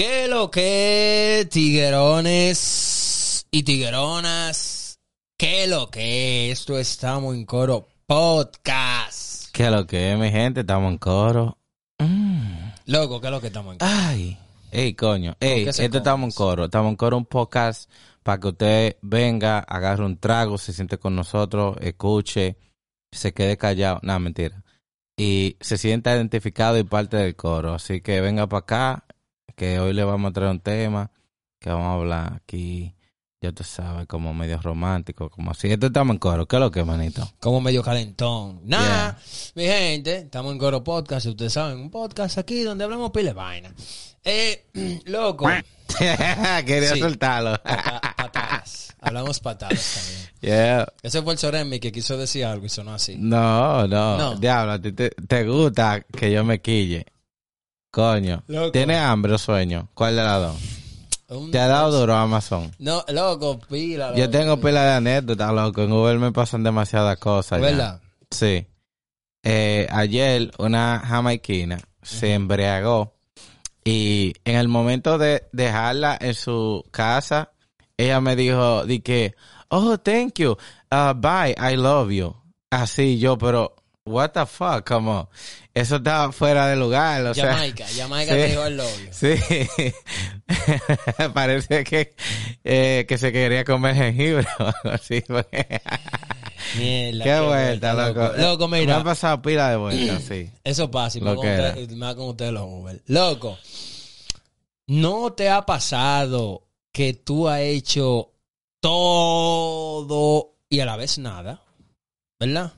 [0.00, 4.98] ¿Qué lo que, tiguerones y tigueronas?
[5.36, 6.50] ¿Qué lo que?
[6.50, 9.52] Esto estamos en coro podcast.
[9.52, 10.60] ¿Qué lo que mi gente?
[10.60, 11.58] Estamos en coro.
[12.86, 13.92] Loco, ¿qué es lo que estamos en coro?
[13.94, 14.38] Ay.
[14.70, 15.36] Ey, coño.
[15.38, 16.64] Ey, esto estamos en coro.
[16.64, 17.90] Estamos en coro un podcast
[18.22, 22.56] para que usted venga, agarre un trago, se siente con nosotros, escuche,
[23.12, 24.00] se quede callado.
[24.02, 24.64] No, mentira.
[25.18, 27.74] Y se sienta identificado y parte del coro.
[27.74, 29.04] Así que venga para acá,
[29.56, 31.10] que hoy le vamos a traer un tema
[31.58, 32.94] que vamos a hablar aquí.
[33.42, 35.68] Ya tú sabes, como medio romántico, como así.
[35.72, 36.46] Esto estamos en coro.
[36.46, 37.26] ¿Qué es lo que, manito?
[37.40, 38.60] Como medio calentón.
[38.64, 39.18] Nada,
[39.54, 41.24] mi gente, estamos en Coro Podcast.
[41.24, 43.72] Ustedes saben, un podcast aquí donde hablamos pile vaina.
[44.24, 44.66] Eh,
[45.06, 45.48] loco.
[46.66, 47.00] Quería Sí.
[47.00, 47.52] soltarlo.
[47.62, 48.94] pata- patadas.
[49.00, 50.28] Hablamos patadas también.
[50.58, 50.86] yeah.
[51.02, 53.16] Ese fue el Soremi que quiso decir algo y sonó así.
[53.18, 54.36] No, no, No.
[54.36, 57.06] Diablo, te, te gusta que yo me quille.
[57.90, 58.42] Coño.
[58.46, 58.72] Loco.
[58.72, 59.88] ¿Tienes hambre o sueño?
[59.94, 60.56] ¿Cuál de las dos?
[61.28, 62.70] Un- ¿Te ha dado duro Amazon?
[62.78, 64.14] No, loco, pila.
[64.16, 65.82] Yo tengo pila de anécdotas, loco.
[65.82, 67.60] En Uber me pasan demasiadas cosas.
[67.60, 67.66] ya.
[67.66, 68.00] ¿Verdad?
[68.30, 68.66] Sí.
[69.42, 73.14] Eh, ayer una jamaiquina se embriagó
[73.84, 77.52] y en el momento de dejarla en su casa,
[77.96, 79.34] ella me dijo, di que,
[79.68, 80.56] oh, thank you,
[80.92, 82.34] uh, bye, I love you.
[82.70, 83.74] Así yo, pero,
[84.04, 85.28] what the fuck, como,
[85.74, 87.54] eso está fuera de lugar, o sea.
[87.54, 88.38] Jamaica, Jamaica sí.
[88.38, 89.10] te dijo el novio.
[89.12, 89.34] Sí,
[91.34, 92.14] parece que,
[92.64, 95.20] eh, que se quería comer jengibre o algo así.
[95.26, 95.80] porque-
[96.76, 98.32] Mierda, Qué vuelta, loco.
[98.36, 98.96] Loco, Me mira.
[98.96, 100.50] han pasado pila de vueltas, sí.
[100.62, 101.32] Eso pasa y era.
[101.32, 103.02] usted- con ustedes los Uber.
[103.06, 103.58] Loco,
[104.86, 108.32] ¿no te ha pasado que tú has hecho
[108.80, 111.62] todo y a la vez nada?
[112.40, 112.72] ¿Verdad?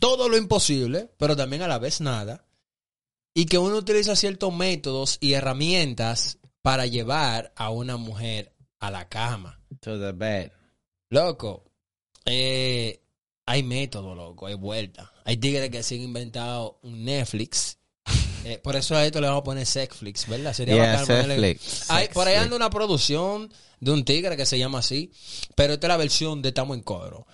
[0.00, 2.46] Todo lo imposible, pero también a la vez nada.
[3.34, 9.08] Y que uno utiliza ciertos métodos y herramientas para llevar a una mujer a la
[9.08, 9.60] cama.
[9.80, 10.52] To the bed.
[11.10, 11.64] Loco,
[12.24, 13.02] eh,
[13.46, 15.12] hay método, loco, hay vuelta.
[15.24, 17.76] Hay tigres que se han inventado un Netflix.
[18.42, 20.54] Eh, por eso a esto le vamos a poner Sexflix, ¿verdad?
[20.54, 21.58] Sería Yeah, bacán ponerle-.
[21.90, 25.12] Hay- por ahí anda una producción de un tigre que se llama así,
[25.54, 27.26] pero esta es la versión de Estamos en Coro,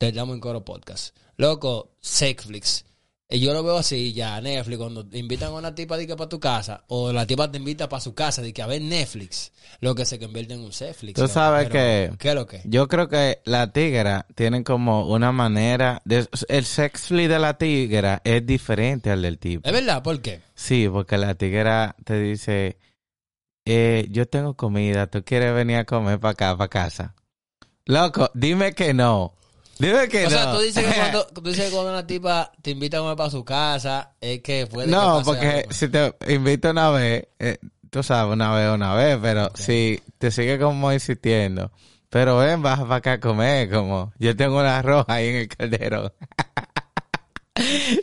[0.00, 1.16] de Estamos en Coro Podcast.
[1.36, 2.84] Loco, Sexflix.
[3.28, 6.14] Y yo lo veo así ya, Netflix, cuando te invitan a una tipa de que
[6.14, 8.82] para tu casa, o la tipa te invita para su casa de que a ver
[8.82, 9.50] Netflix,
[9.80, 11.14] lo que se convierte en un Sexflix.
[11.14, 11.32] Tú loco.
[11.32, 12.60] sabes Pero, que- ¿Qué es lo que?
[12.64, 18.20] Yo creo que la tigra tienen como una manera de, el sexfly de la tigra
[18.24, 19.66] es diferente al del tipo.
[19.66, 20.02] ¿Es verdad?
[20.02, 20.42] ¿Por qué?
[20.54, 22.78] Sí, porque la tigra te dice,
[23.64, 27.14] eh, yo tengo comida, tú quieres venir a comer para acá, para casa.
[27.86, 29.34] Loco, dime que no.
[29.78, 30.36] Dime que O no.
[30.36, 33.16] sea, tú dices que cuando, tú dices que cuando una tipa te invita a comer
[33.16, 35.72] para su casa, es que puede no, que porque algo.
[35.72, 37.58] si te invito una vez, eh,
[37.90, 41.72] tú sabes, una vez, una vez, pero si te sigue como insistiendo,
[42.08, 45.48] pero ven, vas para acá a comer, como yo tengo una roja ahí en el
[45.48, 46.14] caldero.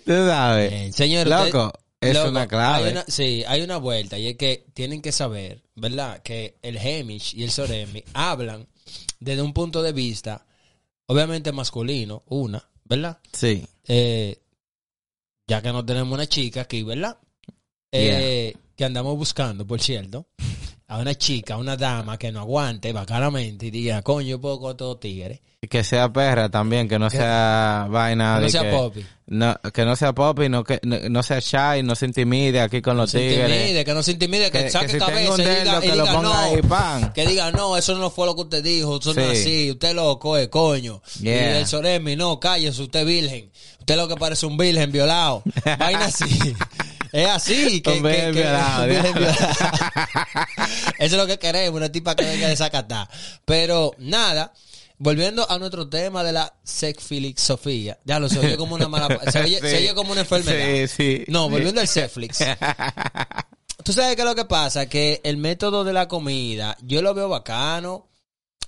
[0.06, 0.72] tú sabes.
[0.72, 2.86] Bien, señor, usted- Loco, es Loco, una clave.
[2.86, 6.22] hay una- sí, hay una vuelta y es que tienen que saber, ¿verdad?
[6.24, 8.68] Que el Hemish y el Soremi hablan
[9.20, 10.46] desde un punto de vista,
[11.12, 13.20] obviamente masculino, una, ¿verdad?
[13.34, 13.68] Sí.
[13.86, 14.40] Eh,
[15.46, 17.18] ya que no tenemos una chica aquí, ¿verdad?
[17.92, 20.26] Eh, Que andamos buscando, por cierto,
[20.92, 24.60] a una chica, a una dama que no aguante bacanamente y diga, coño, yo puedo
[24.60, 25.40] con todos tigres.
[25.62, 29.06] Y que sea perra también, que no sea vaina Que no sea que, popi.
[29.28, 32.82] No, que no sea popi, no, que, no, no sea shy, no se intimide aquí
[32.82, 33.48] con los tigres.
[33.50, 35.78] intimide, que no se intimide, que, Que- saque que si cabeza un y diga, dedo,
[35.78, 37.14] y que lo diga, ponga no, ahí, pan.
[37.14, 39.44] que diga, no, eso no fue lo que usted dijo, eso no es Sí.
[39.50, 41.02] así, usted loco es, coño.
[41.22, 41.54] Yeah.
[41.54, 43.50] Y el Soremi, no, cállese, usted virgen,
[43.80, 45.44] usted lo que parece un virgen violado,
[45.80, 46.54] vaina así.
[47.12, 48.86] Es así, que, que- que- violado.
[48.90, 49.06] Eso
[51.00, 53.10] es lo que queremos, una tipa que venga de Zacatá.
[53.46, 54.54] Pero nada,
[54.98, 59.20] volviendo a nuestro tema de la sexfilix Sofía, ya lo se oye como una mala,
[59.32, 59.68] se oye, Sí.
[59.68, 60.88] se oye como una enfermedad.
[60.88, 61.24] Sí, sí.
[61.28, 62.40] No, volviendo al Netflix.
[63.84, 67.14] tú sabes qué es lo que pasa, que el método de la comida, yo lo
[67.14, 68.08] veo bacano,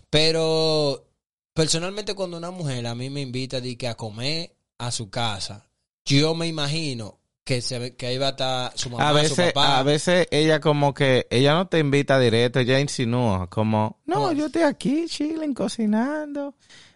[0.10, 1.08] pero
[1.54, 5.68] personalmente cuando una mujer a mí me invita que a comer a su casa,
[6.06, 9.54] yo me imagino que se que ahí va a estar su mamá, A su veces,
[9.54, 9.80] papá.
[9.80, 14.32] a veces ella como que, ella no te invita directo, ella insinúa como, no, Oh.
[14.32, 16.56] yo estoy aquí chilling, cocinando.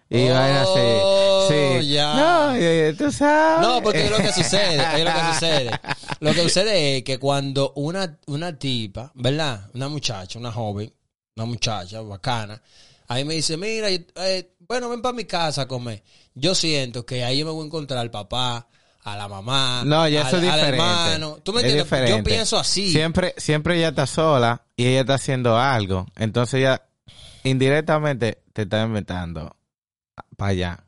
[0.10, 1.82] Y Oh, vaina así.
[1.82, 1.90] Sí.
[1.90, 2.14] ya.
[2.16, 3.68] No, tú sabes.
[3.68, 5.72] No, porque es lo que sucede, es lo que sucede.
[6.22, 9.70] Lo que sucede es que cuando una, una tipa, ¿verdad?
[9.74, 10.94] Una muchacha, una joven,
[11.36, 12.62] una muchacha bacana,
[13.10, 16.02] ahí me dice, mira, eh, bueno, ven para mi casa a comer.
[16.34, 18.66] Yo siento que ahí me voy a encontrar al papá,
[19.14, 20.70] a la mamá, No, ya al, eso es al diferente.
[20.70, 21.40] hermano.
[21.44, 22.10] ¿Tú me Es entiendes?
[22.10, 22.92] Yo pienso así.
[22.92, 26.06] Siempre, siempre ella está sola y ella está haciendo algo.
[26.18, 26.82] Entonces ella
[27.44, 29.56] indirectamente te está inventando
[30.36, 30.84] para allá.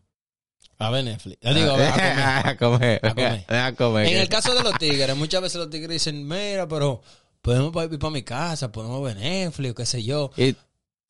[0.80, 1.38] A ver Netflix.
[1.42, 2.20] Yo digo, a comer.
[2.46, 3.00] a comer.
[3.04, 3.46] A comer.
[3.56, 4.06] A comer.
[4.08, 7.02] En el caso de los tigres, muchas veces los tigres dicen, mira, pero
[7.42, 10.32] podemos ir para mi casa, podemos ver Netflix o qué sé yo.
[10.38, 10.56] Y,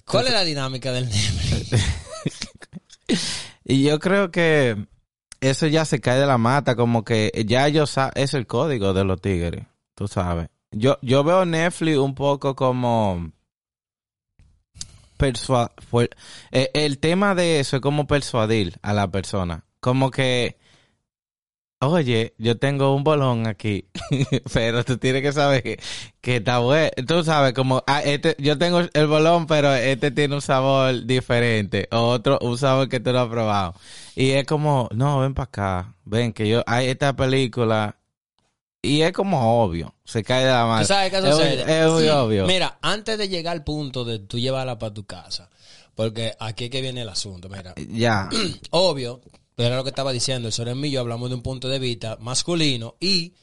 [0.06, 1.84] ¿Cuál es la dinámica del Netflix?
[3.66, 4.76] y yo creo que
[5.42, 9.04] eso ya se cae de la mata, como que ya ellos es el código de
[9.04, 9.66] los tigres,
[9.96, 10.50] tú sabes.
[10.72, 13.32] Yo, yo veo Netflix un poco como
[16.52, 19.66] eh, el tema de eso es como persuadir a la persona.
[19.80, 20.58] Como que,
[21.80, 23.86] oye, yo tengo un bolón aquí,
[24.54, 25.80] pero tú tienes que saber que,
[26.22, 26.90] que está bueno.
[27.08, 31.88] Tú sabes, como, ah, este, yo tengo el bolón, pero este tiene un sabor diferente,
[31.92, 33.76] o otro, un sabor que tú no has probado.
[34.16, 37.98] Y es como, no, ven para acá, ven que yo, hay esta película,
[38.82, 40.82] y es como obvio, se cae de la mano.
[40.82, 41.86] ¿Tú sabes qué Es sucede?
[41.86, 42.46] Es muy obvio.
[42.46, 45.50] Mira, antes de llegar al punto de tú llevarla para tu casa,
[45.96, 47.74] porque aquí es que viene el asunto, mira.
[47.90, 48.30] Ya.
[48.72, 49.20] Obvio,
[49.68, 52.18] era lo que estaba diciendo, el Soren y yo hablamos de un punto de vista
[52.22, 53.34] masculino y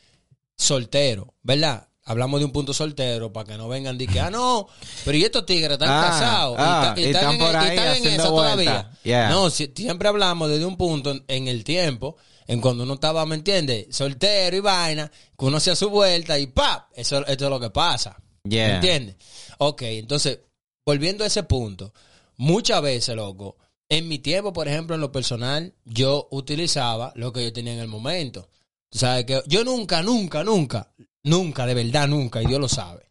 [0.57, 1.89] soltero, ¿verdad?
[2.09, 4.69] Hablamos de un punto soltero para que no vengan y que, ah, no,
[5.05, 7.51] pero y estos tigres están Ah, casados ah, y, y y están, están en, por
[7.53, 8.55] y ahí están en haciendo esa vuelta.
[8.65, 8.91] todavía.
[9.03, 9.29] Yeah.
[9.31, 12.17] No, si- siempre hablamos desde un punto en, en el tiempo,
[12.47, 13.89] en cuando uno estaba, ¿me entiendes?
[13.91, 16.91] Soltero y vaina, que uno hacía su vuelta y ¡pap!
[16.95, 18.17] Eso, esto es lo que pasa.
[18.45, 18.69] Yeah.
[18.69, 19.17] ¿Me entiendes?
[19.59, 20.39] Ok, entonces,
[20.85, 21.93] volviendo a ese punto,
[22.37, 23.57] muchas veces, loco,
[23.89, 27.79] en mi tiempo, por ejemplo, en lo personal, yo utilizaba lo que yo tenía en
[27.81, 28.49] el momento.
[28.91, 30.91] Tú sabes que yo nunca, nunca, nunca,
[31.23, 33.07] nunca, de verdad, nunca, y Dios lo sabe.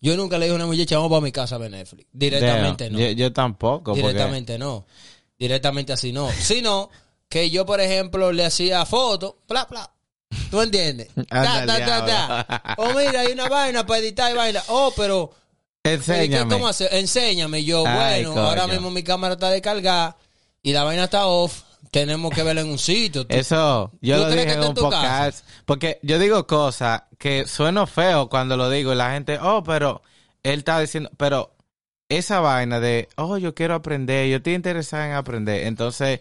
[0.00, 2.06] Yo nunca le dije a una muchacha, vamos para mi casa a ver Netflix.
[2.12, 2.92] Directamente Damn.
[2.92, 2.98] no.
[3.00, 3.92] Yo, yo tampoco.
[3.92, 4.86] porque- Directamente no.
[5.38, 6.30] Directamente así no.
[6.30, 6.90] Sino
[7.28, 9.90] que yo, por ejemplo, le hacía fotos, bla, bla.
[10.50, 11.08] ¿Tú entiendes?
[11.28, 12.74] Ta, ta, ta, ta.
[12.78, 14.62] O mira, hay una vaina para editar y vaina.
[14.68, 15.32] Oh, pero...
[15.84, 16.54] ¿y qué- Enséñame.
[16.54, 16.88] ¿Cómo hacer?
[16.92, 17.60] Enséñame.
[17.60, 20.16] Y Yo, Ay, bueno, ahora mismo mi cámara está descargada
[20.62, 21.62] y la vaina está off.
[21.90, 23.24] Tenemos que verla en un sitio.
[23.26, 25.46] Tú- Eso, yo ¿Tú lo dije en un podcast.
[25.64, 30.02] Porque yo digo cosas que sueno feo cuando lo digo y la gente, oh, pero
[30.42, 31.54] él está diciendo, pero
[32.08, 35.66] esa vaina de, oh, yo quiero aprender, yo estoy interesado en aprender.
[35.68, 36.20] Entonces,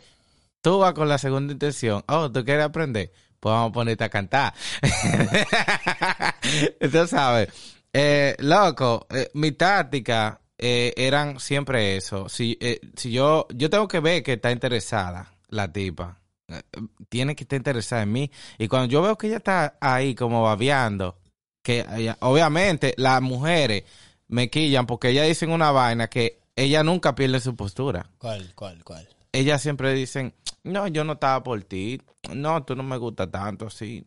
[0.62, 4.10] tú vas con la segunda intención, oh, tú quieres aprender, pues vamos a ponerte a
[4.10, 4.54] cantar.
[6.80, 7.50] Entonces, sabes,
[7.94, 12.28] eh, loco, eh, mi táctica eh, eran siempre eso.
[12.30, 16.20] Si, eh, si yo, yo tengo que ver que está interesada la tipa.
[16.48, 16.62] Eh,
[17.10, 18.32] Tiene que estar interesada en mí.
[18.58, 21.18] Y cuando yo veo que ella está ahí como babeando,
[21.62, 21.86] que
[22.20, 23.84] obviamente las mujeres
[24.28, 28.10] me quillan porque ellas dicen una vaina que ella nunca pierde su postura.
[28.18, 29.08] ¿Cuál, cuál, cuál?
[29.32, 32.02] Ellas siempre dicen, no, yo no estaba por ti.
[32.34, 34.04] No, tú no me gusta tanto así.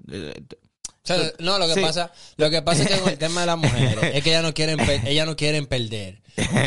[1.07, 1.81] Sea, no, lo que Sí.
[1.81, 4.43] pasa, lo que pasa es que con el tema de las mujeres es que ellas
[4.43, 6.23] no quieren, ellas no quieren perder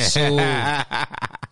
[0.10, 0.20] su,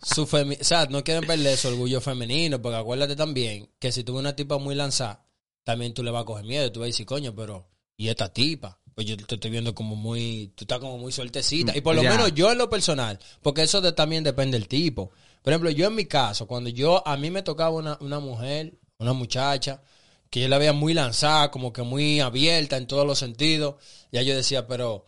[0.02, 4.04] su femi- o sea, no quieren perder su orgullo femenino, porque acuérdate también que si
[4.04, 5.24] tú ves una tipa muy lanzada,
[5.64, 8.32] también tú le vas a coger miedo, tú vas a decir, coño, pero, ¿y esta
[8.32, 8.80] tipa?
[8.94, 11.76] Pues yo te estoy viendo como muy, tú estás como muy sueltecita.
[11.76, 15.10] Y por lo menos yo en lo personal, porque eso de- también depende del tipo.
[15.42, 18.74] Por ejemplo, yo en mi caso, cuando yo, a mí me tocaba una, una mujer,
[18.98, 19.82] una muchacha,
[20.30, 23.76] que yo la veía muy lanzada, como que muy abierta en todos los sentidos,
[24.12, 25.06] ya yo decía, pero,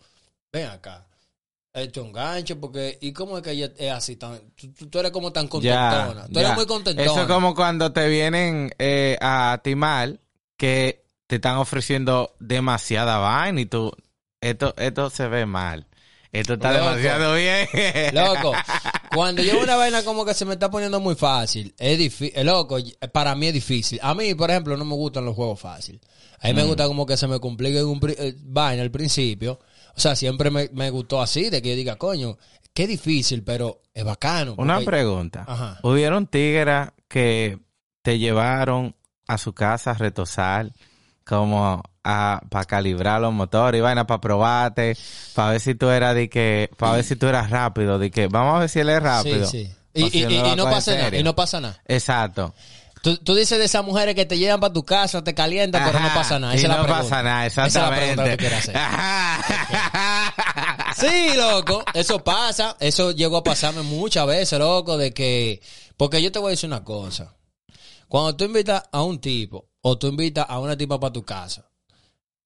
[0.52, 1.06] ven acá.
[1.72, 4.16] Esto es un gancho, porque, ¿y cómo es que ella es así?
[4.16, 6.26] Tan, tú, tú- eres como tan contentona.
[6.26, 6.40] tú ya.
[6.40, 7.08] eres muy contentona.
[7.10, 10.18] Eso es como cuando te vienen eh, a timar
[10.56, 13.92] que te están ofreciendo demasiada vaina y tú,
[14.40, 15.86] esto, esto se ve mal.
[16.32, 16.84] Esto está Loco.
[16.86, 17.68] demasiado bien.
[18.14, 18.52] Loco,
[19.14, 22.78] cuando veo una vaina como que se me está poniendo muy fácil, es difícil, loco,
[23.12, 23.98] para mí es difícil.
[24.02, 26.00] A mí, por ejemplo, no me gustan los juegos fáciles.
[26.40, 29.60] A mí me gusta como que se me complique un eh, vaina al principio.
[29.96, 32.38] O sea, siempre me, me gustó así, de que yo diga, coño,
[32.72, 34.54] qué difícil, pero es bacano.
[34.56, 35.44] Una porque- pregunta.
[35.46, 35.78] Ajá.
[35.82, 37.58] ¿Hubieron tigras que
[38.02, 38.94] te llevaron
[39.26, 40.72] a su casa a retosar?
[41.30, 44.96] Como para calibrar los motores y vaina para probarte,
[45.34, 48.26] para ver si tú eras de que, para ver si tú eras rápido, de que
[48.26, 49.46] vamos a ver si él es rápido.
[49.46, 49.74] Sí, sí.
[49.94, 51.16] Y, si y- y- y a no pasa nada.
[51.16, 51.80] Y no pasa nada.
[51.86, 52.52] Exacto.
[53.02, 56.00] Tú, tú dices de esas mujeres que te llevan para tu casa, te calientan, pero
[56.00, 56.52] no pasa nada.
[56.54, 57.02] y Esa es la no pregunta.
[57.08, 58.56] pasa nada, Esa es la pregunta que exactamente.
[58.56, 58.76] hacer.
[58.76, 60.34] Ajá.
[60.96, 65.62] Sí, loco, eso pasa, eso llegó a pasarme muchas veces, loco, de que,
[65.96, 67.34] porque yo te voy a decir una cosa,
[68.08, 71.68] cuando tú invitas a un tipo o tú invitas a una tipa para tu casa,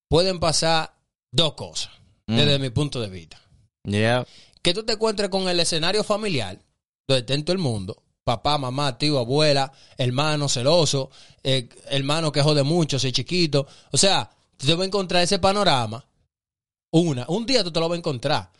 [0.08, 0.94] pueden pasar
[1.30, 1.90] dos cosas,
[2.26, 2.36] Mm.
[2.36, 3.38] desde mi punto de vista.
[3.82, 4.26] Yeah.
[4.62, 6.58] Que tú te encuentres con el escenario familiar,
[7.06, 11.10] donde está en todo el mundo, papá, mamá, tío, abuela, hermano celoso,
[11.42, 15.38] eh, hermano que jode mucho, soy chiquito, o sea, tú te vas a encontrar ese
[15.38, 16.02] panorama
[16.92, 18.50] una, un día tú te lo vas a encontrar.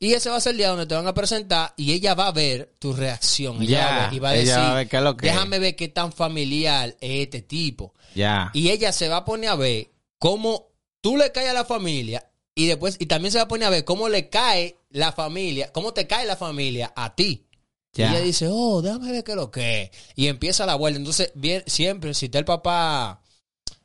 [0.00, 2.26] Y ese va a ser el día donde te van a presentar y ella va
[2.28, 3.62] a ver tu reacción.
[3.62, 5.32] Ella va ver y va a decir, va a ver qué es lo que es".
[5.32, 7.94] déjame ver qué tan familiar es este tipo.
[8.14, 8.50] Ya.
[8.54, 10.68] Y ella se va a poner a ver cómo
[11.00, 13.70] tú le caes a la familia y después, y también se va a poner a
[13.70, 17.46] ver cómo le cae la familia, cómo te cae la familia a ti.
[17.92, 18.06] Ya.
[18.10, 19.90] Y ella dice, oh, déjame ver qué es lo que es.
[20.16, 20.98] Y empieza la vuelta.
[20.98, 23.22] Entonces, bien, siempre, si está el papá,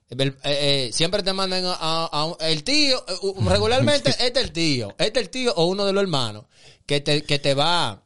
[0.09, 3.13] el- eh, eh, siempre te mandan a, a- a un- el tío, eh,
[3.45, 6.45] regularmente este es el tío, este es el tío o uno de los hermanos
[6.87, 8.03] que te, que te va,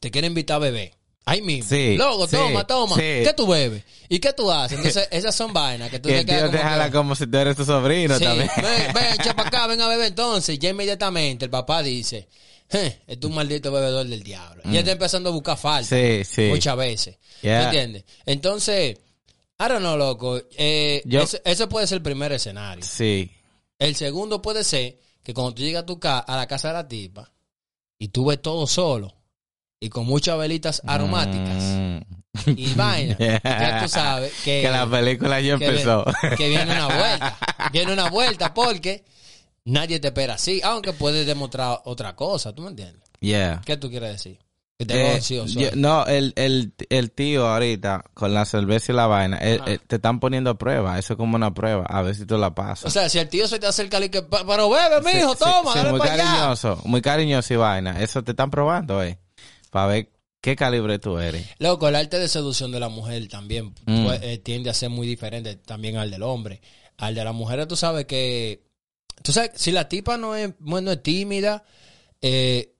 [0.00, 0.97] te quiere invitar a beber.
[1.28, 1.68] Ahí mismo.
[1.68, 2.94] Sí, Luego, sí, toma, toma.
[2.96, 3.02] sí.
[3.02, 3.84] ¿Qué tú bebes?
[4.08, 4.78] ¿Y qué tú haces?
[4.78, 7.26] Entonces, esas son vainas que tú te quedas tío te como que- jala como si
[7.26, 8.50] tú eres tu sobrino también.
[8.56, 10.58] ven, ven, echa para acá, ven a beber entonces.
[10.58, 12.28] Ya inmediatamente el papá dice,
[12.70, 14.62] "Je, es un maldito bebedor del diablo.
[14.66, 15.94] Ya está empezando a buscar falta.
[15.94, 15.98] Mm.
[15.98, 16.42] Sí, sí.
[16.48, 17.18] Muchas veces.
[17.42, 17.58] Yeah.
[17.58, 18.04] ¿Me entiendes?
[18.24, 18.96] Entonces,
[19.60, 20.40] I don't know, loco.
[20.56, 22.84] Eh, Yo- ese puede ser el primer escenario.
[22.84, 23.30] Sí.
[23.78, 26.74] El segundo puede ser que cuando tú llegas a tu ca a la casa de
[26.74, 27.30] la tipa
[27.98, 29.14] y tú ves todo solo
[29.80, 31.62] y con muchas velitas aromáticas
[32.46, 32.50] Mm.
[32.56, 36.04] y vaina, ya tú sabes que, Que la película ya que empezó.
[36.04, 37.36] vi- Que, viene una vuelta.
[37.72, 39.04] Viene una vuelta porque
[39.64, 43.02] nadie te espera así, aunque puedes demostrar otra cosa, ¿tú me entiendes?
[43.20, 43.60] yeah.
[43.64, 44.38] ¿Qué tú quieres decir?
[44.78, 49.08] Que tengo Eh, yo- no, el, el, el tío ahorita con la cerveza y la
[49.08, 49.72] vaina, eh, Ajá.
[49.72, 50.96] eh, te están poniendo a prueba.
[51.00, 51.84] Eso es como una prueba.
[51.88, 52.84] A ver si tú la pasas.
[52.84, 55.38] O sea, si el tío se te acerca y que, "Pa- pero bebe, mijo, Sí,
[55.40, 56.24] toma, sí, dale muy para allá.
[56.24, 58.00] cariñoso, muy cariñoso y vaina.
[58.00, 59.18] Eso te están probando, eh.
[59.70, 60.10] Para ver
[60.40, 61.46] qué calibre tú eres.
[61.58, 64.04] Loco, el arte de seducción de la mujer también Mm.
[64.04, 66.60] pues, eh, tiende a ser muy diferente también al del hombre.
[66.96, 68.64] Al de la mujer, tú sabes que.
[69.22, 71.64] Tú sabes, si la tipa no es, bueno, es tímida,
[72.22, 72.72] eh,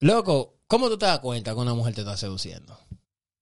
[0.00, 2.78] loco, ¿cómo tú te das cuenta que una mujer te está seduciendo?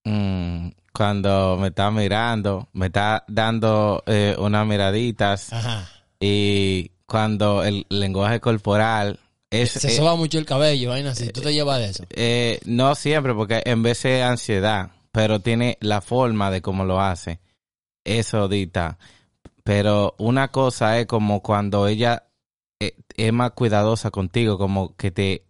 [0.03, 5.89] Mm, cuando me está mirando, me está dando eh, unas miraditas Ajá.
[6.19, 9.19] y cuando el lenguaje corporal
[9.53, 9.71] es...
[9.71, 11.29] Se eh, soba mucho el cabello, vaina así.
[11.29, 12.03] Tú te llevas de eso.
[12.09, 16.99] Eh, no siempre, porque en vez de ansiedad, pero tiene la forma de cómo lo
[16.99, 17.39] hace.
[18.03, 18.97] Eso dita.
[19.63, 22.27] Pero una cosa es como cuando ella
[22.79, 25.45] eh, es más cuidadosa contigo, como que te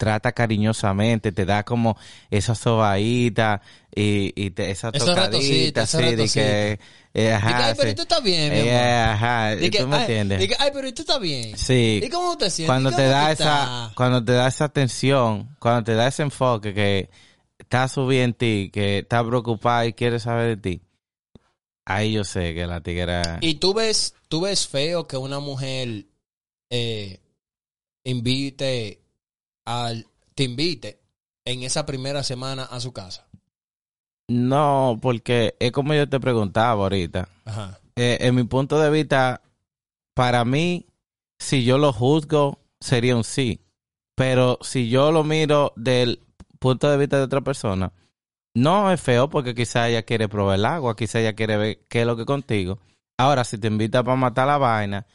[0.00, 1.98] trata cariñosamente, te da como
[2.30, 3.60] esa sobadita
[3.94, 6.80] y, y te, esa Esos tocadita, así, de que...
[7.12, 7.96] eh, ajá, ay, pero sí.
[7.96, 10.40] tú estás bien, mi Eh, ajá, Dice, ¿tú me ay, entiendes?
[10.40, 11.58] dice, ay, pero tú estás bien.
[11.58, 12.00] Sí.
[12.02, 12.70] ¿Y cómo te sientes?
[12.70, 16.72] Cuando ¿Y te da esa, cuando te da esa atención, cuando te da ese enfoque
[16.72, 17.10] que
[17.58, 20.82] está subiendo en ti, que está preocupada y quiere saber de ti,
[21.84, 23.36] ahí yo sé que la tigra.
[23.42, 26.06] Y tú ves, tú ves feo que una mujer
[26.70, 27.20] eh,
[28.04, 28.99] invite
[29.64, 31.00] al, te invite
[31.44, 33.26] en esa primera semana a su casa.
[34.28, 37.28] No, porque es como yo te preguntaba ahorita.
[37.44, 37.80] Ajá.
[37.96, 39.42] Eh, en mi punto de vista,
[40.14, 40.86] para mí,
[41.38, 43.60] si yo lo juzgo, sería un sí.
[44.14, 46.20] Pero si yo lo miro del
[46.58, 47.92] punto de vista de otra persona,
[48.54, 52.02] no es feo porque quizá ella quiere probar el agua, quizá ella quiere ver qué
[52.02, 52.78] es lo que contigo.
[53.18, 55.06] Ahora, si te invita para matar la vaina,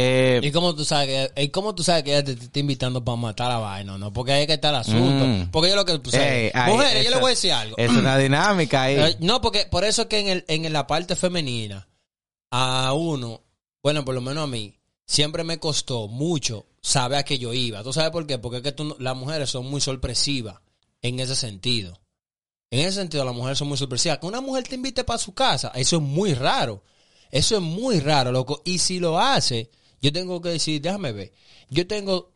[0.00, 2.58] eh, ¿Y cómo tú sabes que, y cómo tú sabes que ella te, te está
[2.58, 3.98] invitando para matar la vaina?
[3.98, 4.12] ¿no?
[4.12, 5.26] Porque ahí que está el asunto.
[5.26, 5.50] Mm.
[5.50, 5.98] Porque yo lo que...
[5.98, 7.76] tú sabes, Ey, mujeres, yo le voy a decir algo.
[7.78, 8.96] es una dinámica ahí.
[8.96, 11.88] Eh, No, porque por eso es que en, el, en la parte femenina,
[12.50, 13.42] a uno,
[13.82, 14.74] bueno, por lo menos a mí,
[15.06, 17.82] siempre me costó mucho saber a qué yo iba.
[17.82, 18.38] ¿Tú sabes por qué?
[18.38, 20.60] Porque es que tú las mujeres son muy sorpresivas
[21.02, 22.00] en ese sentido.
[22.70, 24.18] En ese sentido, las mujeres son muy sorpresivas.
[24.18, 26.82] Que una mujer te invite para su casa, eso es muy raro.
[27.30, 28.62] Eso es muy raro, loco.
[28.64, 31.32] Y si lo hace, yo tengo que decir, déjame ver.
[31.68, 32.32] Yo tengo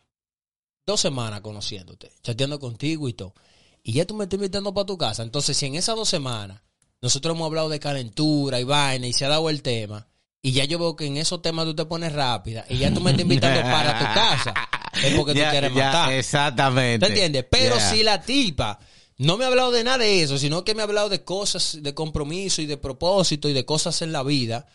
[0.86, 3.34] dos semanas conociéndote, chateando contigo y todo.
[3.82, 5.22] Y ya tú me estás invitando para tu casa.
[5.22, 6.60] Entonces, si en esas dos semanas
[7.00, 10.08] nosotros hemos hablado de calentura y vaina y se ha dado el tema,
[10.40, 13.00] y ya yo veo que en esos temas tú te pones rápida y ya tú
[13.00, 14.54] me estás invitando para tu casa,
[15.02, 16.12] es porque tú quieres matar.
[16.12, 17.06] Exactamente.
[17.06, 17.46] ¿Te entiendes?
[17.50, 17.90] Pero Yeah.
[17.90, 18.78] si la tipa
[19.16, 21.78] no me ha hablado de nada de eso, sino que me ha hablado de cosas
[21.80, 24.66] de compromiso y de propósito y de cosas en la vida,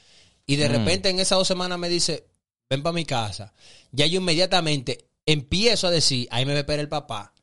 [0.48, 2.29] y de repente en esas dos semanas me dice,
[2.70, 3.52] ven para mi casa,
[3.92, 7.34] ya yo inmediatamente empiezo a decir, ahí me va a esperar el papá.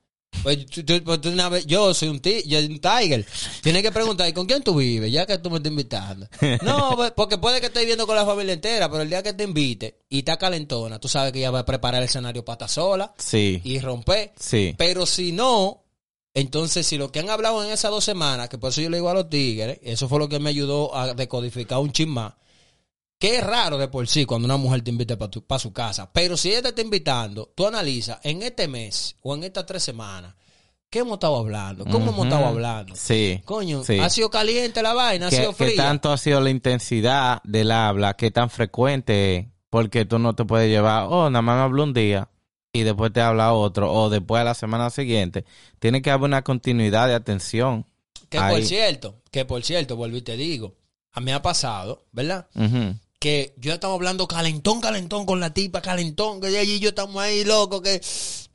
[0.42, 3.26] Pues, tú- tú- pues, tú una vez- yo soy un, ti- yo soy un tiger.
[3.62, 5.11] Tienes que preguntar, ¿y con quién tú vives?
[5.11, 6.28] Ya que tú me estás invitando.
[6.62, 9.33] No, pues, porque puede que estés viviendo con la familia entera, pero el día que
[9.33, 12.54] te invite y está calentona, tú sabes que ella va a preparar el escenario para
[12.54, 14.33] estar sola Sí, y romper.
[14.38, 14.75] sí.
[14.78, 15.83] Pero si no,
[16.35, 18.99] entonces si lo que han hablado en esas dos semanas, que por eso yo le
[18.99, 22.35] digo a los tigres, eso fue lo que me ayudó a decodificar un chin más,
[23.19, 26.11] que es raro de por sí cuando una mujer te invita para su casa.
[26.13, 29.83] Pero si ella te está invitando, tú analizas en este mes o en estas tres
[29.83, 30.35] semanas,
[30.91, 31.85] ¿qué hemos estado hablando?
[31.87, 32.95] ¿Cómo hemos estado hablando?
[32.95, 33.41] Sí.
[33.45, 33.99] Coño, Sí.
[33.99, 35.77] ha sido caliente la vaina, ha ¿Qué, sido qué fría.
[35.85, 38.15] tanto ha sido la intensidad del habla?
[38.15, 39.47] ¿Qué tan frecuente es?
[39.71, 42.29] Porque tú no te puedes llevar, oh, nada más me habló un día
[42.73, 45.45] y después te habla otro, o después a la semana siguiente.
[45.79, 47.87] Tiene que haber una continuidad de atención.
[48.29, 50.75] Que por cierto, que por cierto, vuelvo y te digo,
[51.13, 52.47] a mí me ha pasado, ¿verdad?
[53.19, 57.45] Que yo estaba hablando calentón, calentón con la tipa, calentón, que allí yo estamos ahí
[57.45, 58.01] loco, que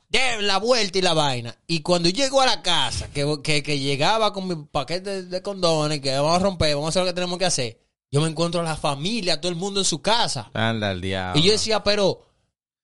[0.08, 1.56] den la vuelta y la vaina.
[1.66, 6.00] Y cuando llego a la casa, que, que, que llegaba con mi paquete de condones,
[6.00, 7.80] que vamos a romper, vamos a hacer lo que tenemos que hacer,
[8.12, 10.50] yo me encuentro a la familia, todo el mundo en su casa.
[10.52, 11.40] Anda al diablo.
[11.40, 12.26] Y yo decía, pero,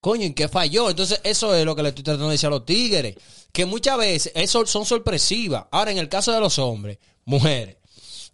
[0.01, 0.89] coño, ¿en qué falló?
[0.89, 3.15] Entonces, eso es lo que le estoy tratando de decir a los tigres.
[3.53, 5.67] Que muchas veces eso son sorpresivas.
[5.71, 7.77] Ahora, en el caso de los hombres, mujeres,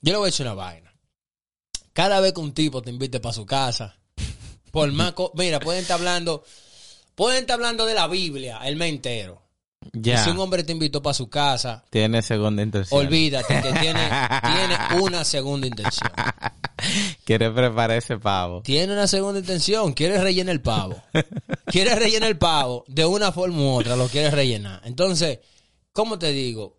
[0.03, 0.84] yo le voy a decir una vaina.
[1.95, 3.97] Cada vez que un tipo te invite para su casa,
[4.71, 5.13] por más...
[5.13, 6.45] co- Mira, pueden estar hablando...
[7.15, 9.41] Pueden estar hablando de la Biblia, el mes entero.
[9.93, 12.99] Y ya si un hombre te invitó para su casa, tiene segunda intención.
[13.01, 14.01] olvídate que tiene,
[14.43, 16.11] tiene una segunda intención.
[17.25, 18.63] Quiere preparar ese pavo.
[18.63, 21.01] Tiene una segunda intención, quiere rellenar el pavo.
[21.67, 24.81] Quiere rellenar el pavo de una forma u otra, lo quiere rellenar.
[24.85, 25.39] Entonces,
[25.93, 26.79] ¿cómo te digo?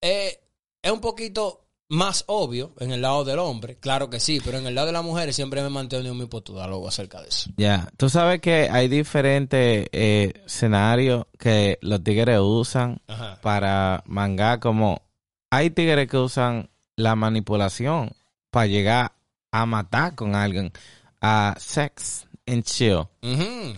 [0.00, 0.40] Eh,
[0.82, 1.61] es un poquito
[1.92, 4.94] más obvio en el lado del hombre, claro que sí, pero en el lado de
[4.94, 7.50] las mujeres siempre me he mantenido mi postura luego acerca de eso.
[7.58, 13.38] Ya, tú sabes que hay diferentes eh, escenarios que los tigres usan Ajá.
[13.42, 15.02] para mangar como
[15.50, 18.12] hay tigres que usan la manipulación
[18.50, 19.12] para llegar
[19.50, 20.72] a matar con alguien
[21.20, 23.02] a sex and chill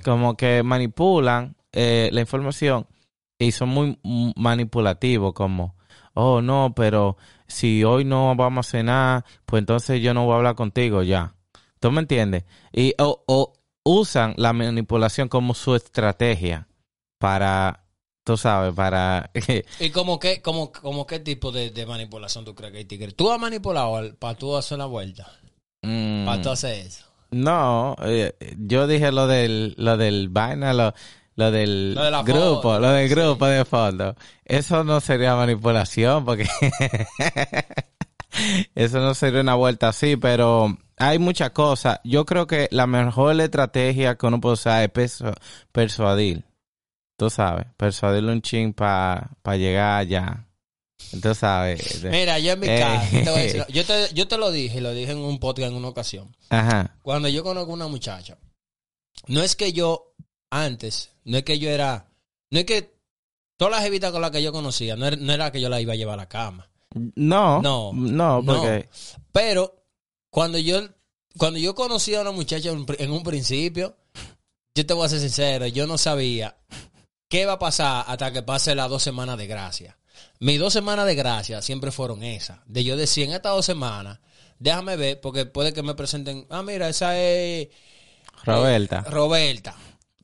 [0.05, 2.87] como que manipulan eh, la información
[3.41, 3.99] y son muy
[4.37, 5.75] manipulativos como
[6.15, 10.37] oh no pero si hoy no vamos a cenar pues entonces yo no voy a
[10.37, 11.35] hablar contigo ya
[11.81, 12.45] ¿tú me entiendes?
[12.73, 13.53] y o, o
[13.85, 16.67] usan la manipulación como su estrategia
[17.19, 17.85] para
[18.25, 19.31] tú sabes para
[19.81, 23.13] ¿Y como qué, como, como qué tipo de, de manipulación tú crees que hay tigre?
[23.13, 25.31] ¿Tú has manipulado al- para tú hacer una vuelta?
[25.83, 27.05] mm, Para tú hacer eso.
[27.31, 30.95] No, eh, yo dije lo del, lo del vaina, lo,
[31.37, 34.15] lo del Lo de la grupo, foto, lo del grupo de fondo.
[34.45, 36.49] Eso no sería manipulación porque
[38.75, 42.01] eso no sería una vuelta así, pero hay muchas cosas.
[42.05, 45.35] Yo creo que la mejor estrategia que uno puede usar es persu-
[45.73, 46.45] persuadir.
[47.17, 50.47] Tú sabes, persuadirle un chin para llegar allá.
[51.23, 52.03] Tú sabes.
[52.05, 52.81] Mira, yo en mi Eh.
[52.81, 55.39] caso, te voy a decir, yo, te, yo te lo dije, lo dije en un
[55.39, 56.35] podcast en una ocasión.
[56.51, 56.97] Ajá.
[57.03, 58.37] Cuando yo conozco una muchacha,
[59.29, 60.13] no es que yo
[60.51, 62.09] antes, no es que yo era,
[62.51, 62.95] no es que
[63.57, 65.81] todas las evitas con las que yo conocía, no era, no era que yo la
[65.81, 66.69] iba a llevar a la cama.
[67.17, 68.45] No, No, no, no.
[68.45, 68.89] porque
[69.33, 69.75] Pero
[70.31, 70.81] cuando yo,
[71.37, 73.97] cuando yo conocí a una muchacha en, en un principio,
[74.75, 76.57] yo te voy a ser sincero, yo no sabía
[77.29, 79.99] qué va a pasar hasta que pase las dos semanas de gracia.
[80.41, 82.59] Mis dos semanas de gracia siempre fueron esas.
[82.67, 84.21] De yo decir, en estas dos semanas,
[84.59, 87.69] déjame ver, porque puede que me presenten, ah, mira, esa es...
[88.45, 89.05] Roberta.
[89.07, 89.75] Eh, Roberta.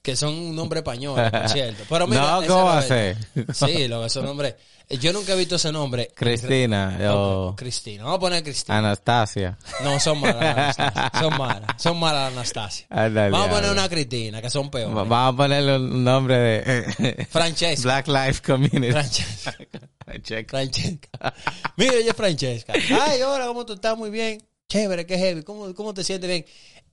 [0.03, 1.85] Que son un nombre español, por cierto.
[1.89, 3.17] Pero mira, no, ¿cómo va a ser?
[3.53, 4.55] Sí, lo, esos nombres.
[4.99, 6.11] Yo nunca he visto ese nombre.
[6.17, 8.03] Cristina o Cristina.
[8.05, 8.79] Vamos a poner Cristina.
[8.79, 9.57] Anastasia.
[9.85, 10.43] No, son malas,
[10.79, 11.13] Anastasia.
[11.21, 11.83] Son malas.
[11.83, 12.87] Son malas, Anastasia.
[12.91, 14.95] Ándale, Vamos a poner una Cristina, que son Va- peores.
[14.95, 17.83] Vamos a ponerle un nombre de Francesca.
[17.83, 18.91] Black Lives Community.
[18.91, 19.55] Francesca.
[20.23, 20.51] Check.
[20.51, 21.35] Francesca.
[21.77, 22.73] Mira, ella es Francesca.
[23.03, 23.97] Ay, hola, ¿cómo tú estás?
[23.97, 24.43] Muy bien.
[24.69, 25.43] Chévere, qué heavy.
[25.45, 26.45] ¿Cómo, ¿Cómo te sientes bien?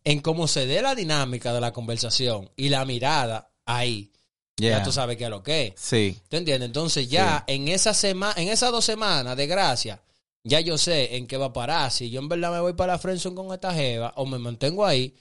[0.10, 4.12] En cómo se dé la dinámica de la conversación y la mirada ahí,
[4.60, 4.80] Yeah.
[4.80, 5.74] ya tú sabes qué es lo que es.
[5.76, 6.18] Sí.
[6.30, 6.66] ¿Tú entiendes?
[6.66, 10.02] Entonces ya en esa semana, en esas dos semanas de gracia,
[10.44, 11.92] ya yo sé en qué va a parar.
[11.92, 14.84] Si yo en verdad me voy para la friendzone con esta jeva, o me mantengo
[14.84, 15.14] ahí,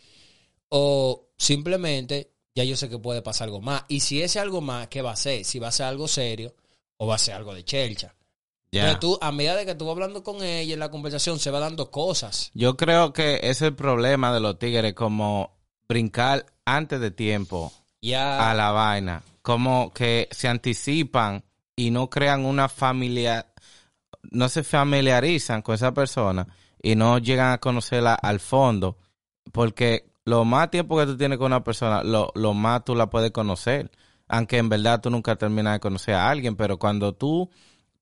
[0.70, 3.84] o simplemente ya yo sé que puede pasar algo más.
[3.88, 5.44] Y si ese algo más, ¿qué va a ser?
[5.44, 6.54] Si va a ser algo serio
[6.96, 8.14] o va a ser algo de chelcha.
[8.76, 8.82] Ya.
[8.82, 11.50] Entonces tú, a medida de que tú vas hablando con ella en la conversación, se
[11.50, 12.50] va dando cosas.
[12.54, 15.56] Yo creo que ese es el problema de los tigres, como
[15.88, 17.72] brincar antes de tiempo
[18.14, 19.22] a la vaina.
[19.42, 23.46] Como que se anticipan y no crean una familia,
[24.30, 26.46] no se familiarizan con esa persona
[26.82, 28.96] y no llegan a conocerla al fondo
[29.52, 33.08] porque lo más tiempo que tú tienes con una persona, lo, lo más tú la
[33.08, 33.90] puedes conocer.
[34.28, 37.48] Aunque en verdad tú nunca terminas de conocer a alguien, pero cuando tú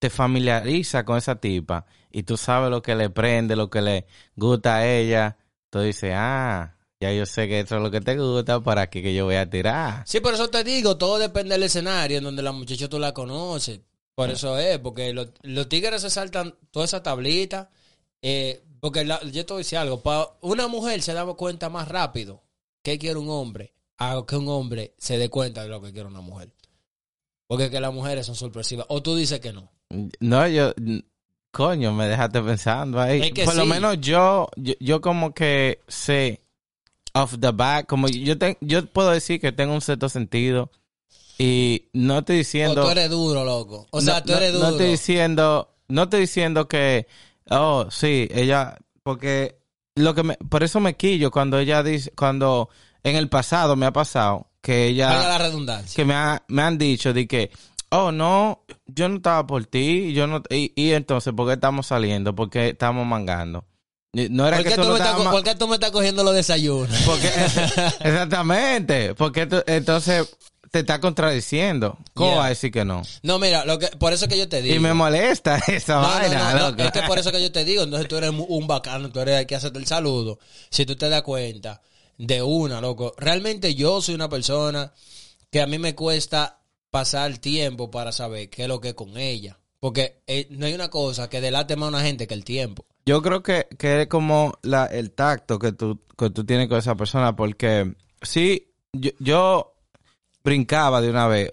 [0.04, 4.06] te familiarizas con esa tipa y tú sabes lo que le prende, lo que le
[4.36, 5.38] gusta a ella,
[5.70, 9.00] tú dices, ah, ya yo sé que eso es lo que te gusta, para aquí
[9.02, 10.02] que yo voy a tirar.
[10.06, 13.14] Sí, por eso te digo, todo depende del escenario en donde la muchacha tú la
[13.14, 13.80] conoces.
[14.14, 17.70] Por eso es, porque los, los tigres se saltan toda esa tablita.
[18.22, 21.70] eh, porque la- yo te voy a decir algo, pa- una mujer se da cuenta
[21.70, 22.42] más rápido
[22.82, 26.08] que quiere un hombre a que un hombre se dé cuenta de lo que quiere
[26.08, 26.52] una mujer.
[27.46, 28.84] Porque es que las mujeres son sorpresivas.
[28.90, 29.70] O tú dices que no.
[30.20, 30.72] No, yo,
[31.50, 33.22] coño, me dejaste pensando ahí.
[33.22, 36.40] Es que Por lo menos yo, yo, yo como que sé,
[37.12, 40.70] off the back, como yo, te- yo puedo decir que tengo un cierto sentido
[41.38, 42.84] y no estoy O diciendo...
[42.84, 43.86] tú eres duro, loco.
[43.90, 44.70] O sea, no, tú no- eres no duro.
[44.70, 47.06] estoy diciendo, no estoy diciendo que,
[47.50, 49.58] oh, sí, ella, porque
[49.96, 52.68] lo que me, por eso me quillo cuando ella dice, cuando
[53.02, 55.94] en el pasado me ha pasado que ella, la redundancia.
[55.94, 57.50] que me, ha- me han dicho de que,
[57.98, 61.86] oh, no, yo no estaba por ti, yo no, y, y entonces, ¿por qué estamos
[61.86, 62.34] saliendo?
[62.34, 63.64] ¿Por qué estamos mangando?
[64.12, 66.22] No era ¿Por que qué, tú tú me estás, por qué tú me estás cogiendo
[66.22, 66.96] los desayunos?
[67.04, 67.26] porque,
[68.00, 70.28] exactamente, porque tú- entonces
[70.70, 71.96] te está contradiciendo.
[72.14, 72.38] ¿Cómo Yeah.
[72.38, 73.02] va a decir que no?
[73.22, 74.74] No, mira, lo que, por eso que yo te digo.
[74.74, 76.52] Y me molesta esa No, vaina.
[76.52, 76.82] no, no, loco.
[76.82, 79.38] es que por eso que yo te digo, entonces tú eres un bacano, tú eres
[79.40, 80.38] el que hacerte el saludo.
[80.70, 81.80] Si tú te das cuenta
[82.18, 83.14] de una, loco.
[83.18, 84.92] Realmente yo soy una persona
[85.50, 86.58] que a mí me cuesta
[86.94, 89.58] pasar tiempo para saber qué es lo que es con ella.
[89.80, 92.86] Porque eh, no hay una cosa que delate más a una gente que el tiempo.
[93.04, 96.78] Yo creo que, que es como la, el tacto que tú, que tú tienes con
[96.78, 99.74] esa persona, porque sí, yo, yo
[100.44, 101.50] brincaba de una vez.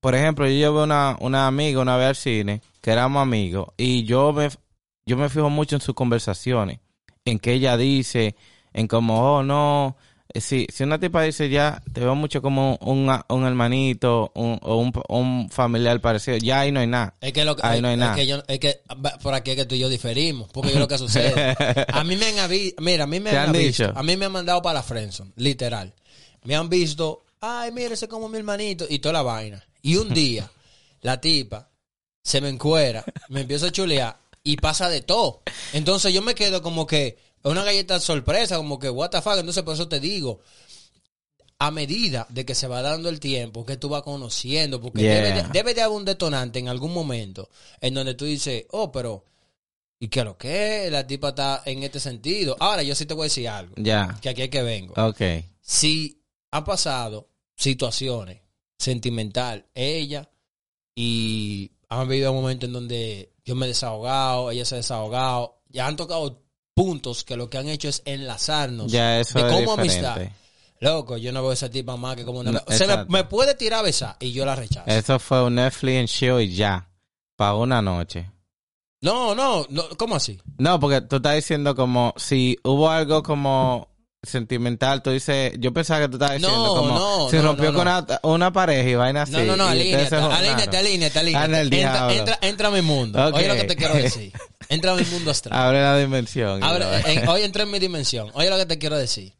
[0.00, 4.04] Por ejemplo, yo llevé una, una amiga una vez al cine, que éramos amigos, y
[4.04, 4.48] yo me,
[5.04, 6.80] yo me fijo mucho en sus conversaciones,
[7.26, 8.36] en que ella dice,
[8.72, 9.98] en como, oh, no,
[10.34, 14.76] si, si una tipa dice ya, te veo mucho como un, un hermanito un, o
[14.76, 17.14] un, un familiar parecido, ya ahí no hay nada.
[17.20, 18.14] Es que lo que, Ahí no hay es nada.
[18.14, 18.80] que yo- es que
[19.22, 21.56] por aquí es que tú y yo diferimos, porque yo lo que sucede.
[21.92, 23.98] A mí me han mira, a mí me ¿Te han, han visto, dicho?
[23.98, 25.94] a mí me han mandado para la Friendzone, literal.
[26.44, 29.64] Me han visto, ay, mira, ese es como mi hermanito y toda la vaina.
[29.82, 30.50] Y un día
[31.00, 31.68] la tipa
[32.22, 35.42] se me encuera, me empieza a chulear y pasa de todo.
[35.72, 39.62] Entonces yo me quedo como que una galleta sorpresa, como que what the fuck, entonces
[39.62, 40.40] por eso te digo,
[41.60, 45.14] a medida de que se va dando el tiempo, que tú vas conociendo, porque Yeah.
[45.14, 47.48] debe, de, debe de haber un detonante en algún momento
[47.80, 49.24] en donde tú dices, oh, pero,
[49.98, 50.92] ¿y qué es lo que es?
[50.92, 52.56] La tipa está en este sentido.
[52.60, 54.94] Ahora, yo sí te voy a decir algo, Ya, que aquí es que vengo.
[54.96, 55.20] ok.
[55.60, 56.22] Si
[56.52, 58.40] han pasado situaciones
[58.78, 60.30] sentimental, ella,
[60.94, 65.86] y han habido momentos en donde yo me he desahogado, ella se ha desahogado, ya
[65.88, 66.42] han tocado
[66.78, 70.20] puntos que lo que han hecho es enlazarnos Ya eso de como amistad.
[70.80, 72.52] Loco, yo no veo a esa tipa más que como una...
[72.52, 74.88] No, se me, puede tirar a besar y yo la rechazo.
[74.88, 76.88] Eso fue un Netflix and chill y ya.
[77.34, 78.30] Para una noche.
[79.00, 80.40] No, no, no, ¿cómo así?
[80.56, 83.88] No, porque tú estás diciendo como si hubo algo como
[84.22, 87.82] sentimental, tú dices, yo pensaba que tú estabas diciendo No, como no, no, rompió con
[87.82, 89.32] una, una pareja y vaina así.
[89.32, 93.24] No, no, no, alíñate, se alíñate, alíñate, Entra, entra, entra a mi mundo.
[93.32, 94.32] Oye lo que te quiero decir.
[94.68, 95.58] Entra a mi mundo astral.
[95.58, 96.62] Abre la dimensión.
[96.62, 98.30] Abre- en- hoy entré en mi dimensión.
[98.34, 99.34] Oye lo que te quiero decir.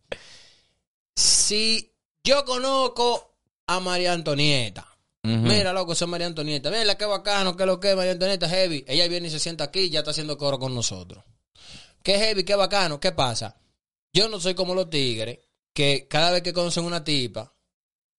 [1.14, 3.36] Si yo conozco
[3.66, 4.86] a María Antonieta,
[5.24, 5.36] Ujú.
[5.36, 6.70] mira, loco, soy María Antonieta.
[6.70, 8.84] Mira, qué bacano, qué lo que es María Antonieta, heavy.
[8.86, 11.24] Ella viene y se sienta aquí y ya está haciendo coro con nosotros.
[12.02, 13.00] Qué heavy, qué bacano.
[13.00, 13.56] ¿Qué pasa?
[14.12, 15.38] Yo no soy como los tigres,
[15.74, 17.52] que cada vez que conocen una tipa,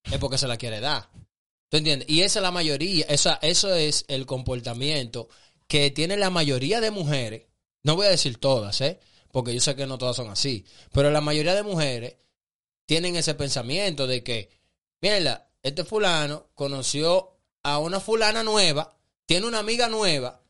[0.03, 1.09] es porque se la quiere dar.
[1.69, 2.09] ¿Tú entiendes?
[2.09, 5.29] Y esa es la mayoría, esa, eso es el comportamiento
[5.69, 7.43] que tiene la mayoría de mujeres.
[7.83, 8.99] No voy a decir todas, ¿eh?
[9.31, 10.65] Porque yo sé que no todas son así.
[10.91, 12.15] Pero la mayoría de mujeres
[12.85, 14.49] tienen ese pensamiento de que,
[14.99, 20.41] mira, este fulano conoció a una fulana nueva, tiene una amiga nueva.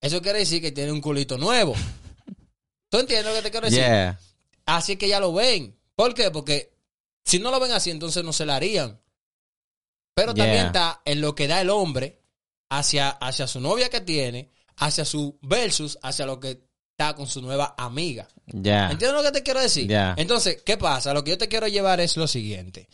[0.00, 1.74] Eso quiere decir que tiene un culito nuevo.
[2.88, 3.82] ¿Tú entiendes lo que te quiero decir?
[3.82, 4.18] Yeah.
[4.64, 5.78] Así que ya lo ven.
[5.94, 6.30] ¿Por qué?
[6.30, 6.72] Porque
[7.22, 8.98] si no lo ven así, entonces no se la harían.
[10.14, 12.17] Pero también está en lo que da el hombre
[12.68, 17.40] hacia, hacia su novia que tiene, hacia su versus, hacia lo que está con su
[17.42, 18.28] nueva amiga.
[18.46, 18.90] Ya.
[18.90, 19.88] ¿Entiendes lo que te quiero decir?
[19.88, 20.14] Ya.
[20.16, 21.14] Entonces, ¿qué pasa?
[21.14, 22.88] Lo que yo te quiero llevar es lo siguiente.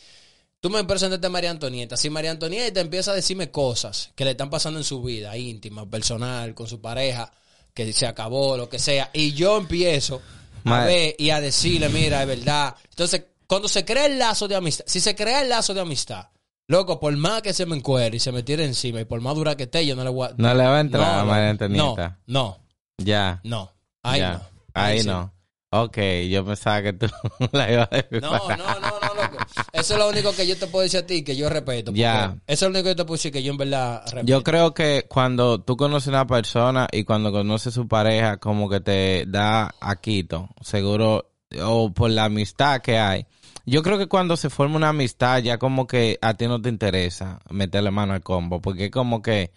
[0.60, 1.96] Tú me presentaste a María Antonieta.
[1.96, 5.88] Si María Antonieta empieza a decirme cosas que le están pasando en su vida íntima,
[5.88, 7.30] personal, con su pareja,
[7.74, 10.22] que se acabó, lo que sea, y yo empiezo
[10.64, 12.74] a ver y a decirle, mira, es verdad.
[12.88, 16.28] Entonces, cuando se crea el lazo de amistad, si se crea el lazo de amistad,
[16.68, 19.34] loco, por más que se me encuere y se me tire encima y por más
[19.34, 20.34] dura que esté, yo no le voy a...
[20.36, 22.18] No le va a entrar a no, María no, Antonieta.
[22.26, 22.58] no,
[22.98, 23.40] Ya.
[23.44, 23.70] no.
[24.02, 24.32] Ahí ya.
[24.34, 24.40] no.
[24.74, 25.08] Ahí sí.
[25.08, 25.32] no.
[25.76, 25.98] Ok,
[26.30, 27.06] yo pensaba que tú
[27.52, 28.22] la ibas a decir.
[28.22, 29.38] No, no, no, no, loco.
[29.72, 31.90] Eso es lo único que yo te puedo decir a ti, que yo respeto.
[31.92, 32.36] Ya.
[32.46, 34.26] Eso es lo único que yo te puedo decir que yo en verdad respeto.
[34.26, 38.36] Yo creo que cuando tú conoces a una persona y cuando conoces a su pareja,
[38.36, 43.26] como que te da aquito, seguro, o por la amistad que hay.
[43.66, 46.68] Yo creo que cuando se forma una amistad, ya como que a ti no te
[46.68, 49.52] interesa meterle mano al combo, porque como que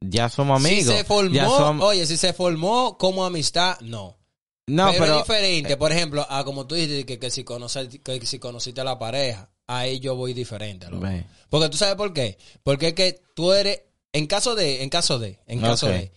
[0.00, 0.92] ya somos amigos.
[0.92, 4.18] Si se formó, oye, si se formó como amistad, no.
[4.66, 8.00] no, pero, pero, es diferente, por ejemplo, a como tú dijiste que, que si conoces,
[8.02, 10.90] que si conociste a la pareja, ahí yo voy diferente.
[10.90, 11.06] loco.
[11.48, 12.38] Porque tú sabes por qué.
[12.62, 16.12] Porque es que tú eres, en caso de, en caso de, en caso de,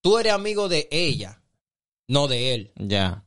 [0.00, 1.40] tú eres amigo de ella,
[2.08, 2.72] no de él.
[2.76, 3.23] ya.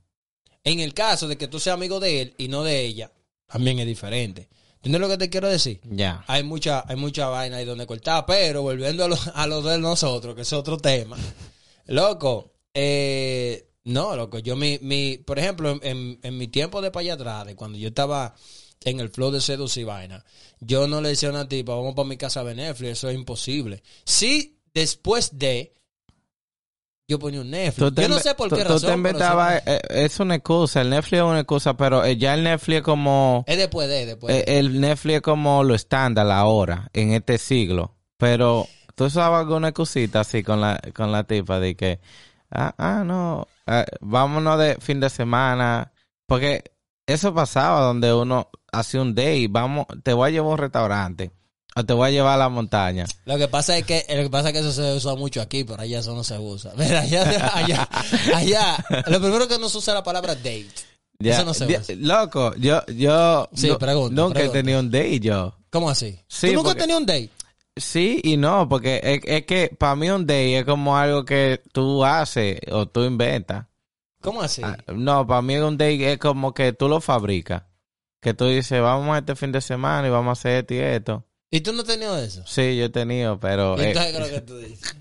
[0.68, 3.12] En el caso de que tú seas amigo de él y no de ella,
[3.46, 4.50] también es diferente.
[4.76, 5.80] ¿Entiendes lo que te quiero decir?
[5.90, 6.26] Ya.
[6.28, 9.78] Hay mucha, hay mucha vaina ahí donde cortar, pero volviendo a lo, a lo de
[9.80, 11.18] nosotros, que es otro tema.
[11.86, 16.92] Loco, eh, no, loco, yo mi, mi, por ejemplo, en, en- en mi tiempo de
[16.92, 18.36] para allá atrás, de cuando yo estaba
[18.84, 20.26] en el flow de seducir vaina,
[20.60, 23.10] yo no le decía a una tipa, vamos para mi casa a ver Netflix, eso
[23.10, 23.82] es imposible.
[24.04, 25.74] Sí, después de,
[27.08, 27.96] yo ponía un Netflix.
[27.96, 29.02] Tú Yo no sé por tú- qué tú razón.
[29.04, 32.34] te pero siempre- eh, es una excusa, el Netflix es una excusa, pero eh, ya
[32.34, 33.46] el Netflix es como...
[33.48, 34.42] Es después de, después de.
[34.42, 37.96] Eh, el Netflix es como lo estándar ahora, en este siglo.
[38.18, 42.00] Pero tú sabes alguna cosita así con la, con la tipa de que,
[42.52, 45.94] ah, ah no, eh, vámonos de fin de semana.
[46.26, 46.72] Porque
[47.06, 51.32] eso pasaba donde uno hacía un day, vamos, te voy a llevar a un restaurante
[51.78, 53.06] o te voy a llevar a la montaña.
[53.26, 55.64] Lo que pasa es que lo que pasa es que eso se usa mucho aquí,
[55.64, 56.74] pero allá eso no se usa.
[56.78, 57.90] Mira, allá, allá,
[58.36, 60.68] allá, lo primero que no se usa es la palabra date.
[61.20, 61.96] Ya, Eso no se ya, usa.
[61.98, 64.60] Loco, yo, yo Sí, nu- pregunta, nunca pregunta.
[64.60, 65.56] he tenido un day yo.
[65.72, 66.20] ¿Cómo así?
[66.28, 67.30] Sí, ¿Tú nunca porque- has tenido un date?
[67.76, 71.62] Sí y no, porque es, es que para mí un day es como algo que
[71.72, 73.66] tú haces o tú inventas.
[74.22, 74.62] ¿Cómo así?
[74.64, 77.64] Ah, No, para mí un day es como que tú lo fabricas.
[78.20, 80.78] Que tú dices, vamos a este fin de semana y vamos a hacer esto y
[80.80, 81.24] esto.
[81.50, 82.44] ¿Y tú no has tenido eso?
[82.46, 83.78] Sí, yo he tenido, pero...
[83.78, 84.96] ¿Y eh, entonces es lo que tú dices?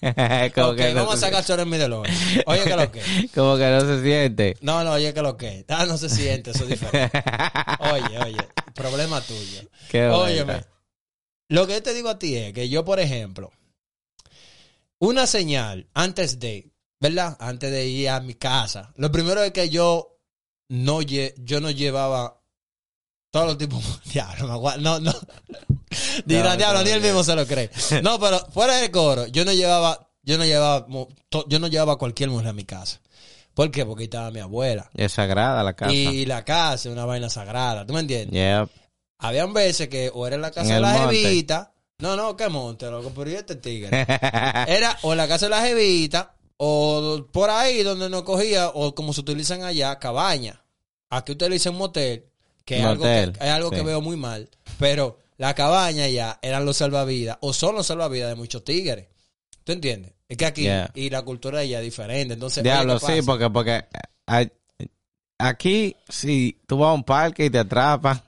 [0.00, 2.06] es como, que no vamos a sacar en mi delón.
[2.46, 3.28] Oye, ¿qué es lo que?
[3.34, 4.56] como que no se siente.
[4.60, 5.64] No, no, oye, ¿qué es lo que?
[5.68, 7.20] Ah, no se siente, eso es diferente.
[7.80, 9.62] Oye, oye, problema tuyo.
[9.90, 10.64] Qué Óyeme,
[11.48, 13.50] lo que yo te digo a ti es que yo, por ejemplo,
[15.00, 17.36] una señal antes de, ¿verdad?
[17.40, 20.20] Antes de ir a mi casa, lo primero es que yo
[20.68, 22.40] no, lle- yo no llevaba
[23.30, 23.82] todos los tipos,
[24.14, 25.12] aguanta- no, no,
[26.24, 27.06] dirá, No, diablo, no, ni él no.
[27.06, 27.70] mismo se lo cree.
[28.02, 30.86] No, pero fuera de coro, yo no llevaba, yo no llevaba,
[31.48, 33.00] yo no llevaba cualquier mujer a mi casa.
[33.54, 33.84] ¿Por qué?
[33.84, 34.88] Porque ahí estaba mi abuela.
[34.94, 35.92] Es sagrada la casa.
[35.92, 38.32] Y la casa es una vaina sagrada, ¿tú me entiendes?
[38.32, 38.70] Yep.
[39.18, 41.16] Habían veces que o era en la casa En de la monte.
[41.16, 41.72] jevita.
[41.98, 43.90] No, no, que monte, loco, pero ¿y este tigre?
[44.68, 48.94] Era o en la casa de la jevita, o por ahí donde nos cogía, o
[48.94, 50.62] como se utilizan allá, cabaña.
[51.10, 52.24] Aquí utilizan motel,
[52.64, 54.48] que es algo, que, es algo que veo muy mal.
[54.78, 59.06] Pero la cabaña ya eran los salvavidas, o son los salvavidas de muchos tigres.
[59.64, 60.12] ¿Tú entiendes?
[60.28, 60.90] Es que aquí, Yeah.
[60.94, 62.34] y la cultura ella es diferente.
[62.34, 63.84] Entonces, Diablo, ¿qué sí, porque, porque
[65.38, 68.20] aquí, si tú vas a un parque y te atrapan,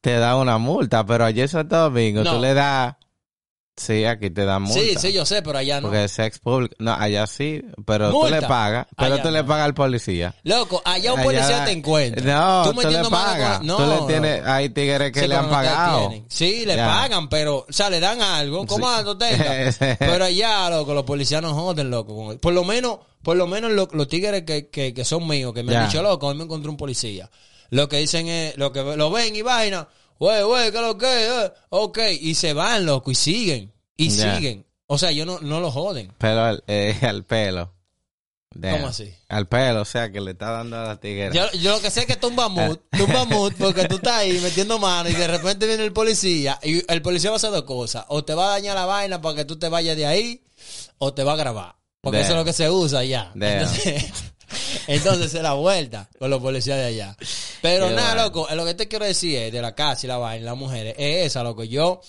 [0.00, 2.34] te da una multa, pero allí en Santo Domingo No.
[2.36, 2.96] tú le das,
[3.76, 4.80] sí, aquí te dan multa.
[4.80, 5.88] Sí, sí, yo sé, pero allá no.
[5.88, 6.74] Porque es sex público.
[6.78, 8.40] No, allá sí, pero tú Multa.
[8.40, 9.46] le pagas, pero Allá tú le no.
[9.46, 10.34] pagas al policía.
[10.44, 12.24] Loco, allá un Allá- policía te encuentra.
[12.24, 13.58] No, tú, le metiendo mano pagas.
[13.58, 14.06] con- No, tú le no.
[14.06, 16.14] tienes, hay tigres que Sí, le han no pagado.
[16.28, 16.86] Sí, le Ya.
[16.86, 18.66] pagan, pero, o sea, le dan algo.
[18.66, 18.94] ¿Cómo Sí.
[18.98, 19.44] ando tenga?
[19.98, 22.36] Pero allá, loco, los policías no joden, loco.
[22.38, 25.62] Por lo menos, por lo menos lo- los tigres que, que, que son míos, que
[25.62, 25.82] me Ya.
[25.82, 27.28] han dicho, loco, hoy me encontré un policía.
[27.70, 30.98] Lo que dicen es, lo que lo ven y vaina, güey, güey, ¿qué es lo
[30.98, 31.52] que?
[31.70, 34.36] Ok, y se van, loco, y siguen, y Ya.
[34.36, 34.64] siguen.
[34.88, 36.12] O sea, yo no, no lo joden.
[36.18, 37.72] Pero al, eh, al pelo.
[38.54, 38.76] Damn.
[38.76, 39.12] ¿Cómo así?
[39.28, 41.34] Al pelo, o sea, que le está dando a la tiguera.
[41.34, 44.38] Yo, yo lo que sé es que tumba mood, tumba mood porque tú estás ahí
[44.40, 47.64] metiendo mano y de repente viene el policía y el policía va a hacer dos
[47.64, 48.04] cosas.
[48.08, 50.42] O te va a dañar la vaina para que tú te vayas de ahí
[50.98, 51.74] o te va a grabar.
[52.00, 53.02] Porque eso es lo que se usa.
[53.02, 53.32] Damn.
[53.42, 54.04] Entonces,
[54.86, 57.16] entonces es la vuelta con los policías de allá.
[57.62, 58.22] Pero Qué nada, bueno.
[58.24, 60.94] loco, lo que te quiero decir es de la casa y la vaina, las mujeres,
[60.98, 61.64] es esa, loco.
[61.64, 62.00] Yo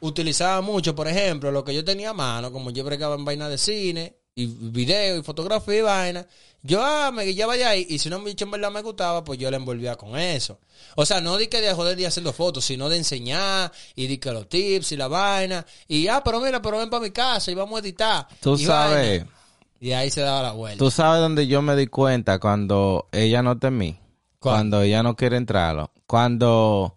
[0.00, 3.48] utilizaba mucho, por ejemplo, lo que yo tenía a mano, como yo bregaba en vaina
[3.48, 6.26] de cine, y video, y fotografía y vaina.
[6.62, 9.38] Yo, ah, me guillaba de ahí, y si una bicho en verdad me gustaba, pues
[9.38, 10.58] yo la envolvía con eso.
[10.94, 14.18] O sea, no di que de joder de haciendo fotos, sino de enseñar, y di
[14.18, 15.64] que los tips y la vaina.
[15.88, 18.28] Y, ah, pero mira, pero ven para mi casa y vamos a editar.
[18.40, 19.39] Tú y sabes, vaina.
[19.80, 20.78] Y ahí se daba la vuelta.
[20.78, 23.98] tú sabes donde yo me di cuenta cuando ella no temí.
[24.38, 24.54] ¿Cuál?
[24.56, 25.90] Cuando ella no quiere entrarlo.
[26.06, 26.96] Cuando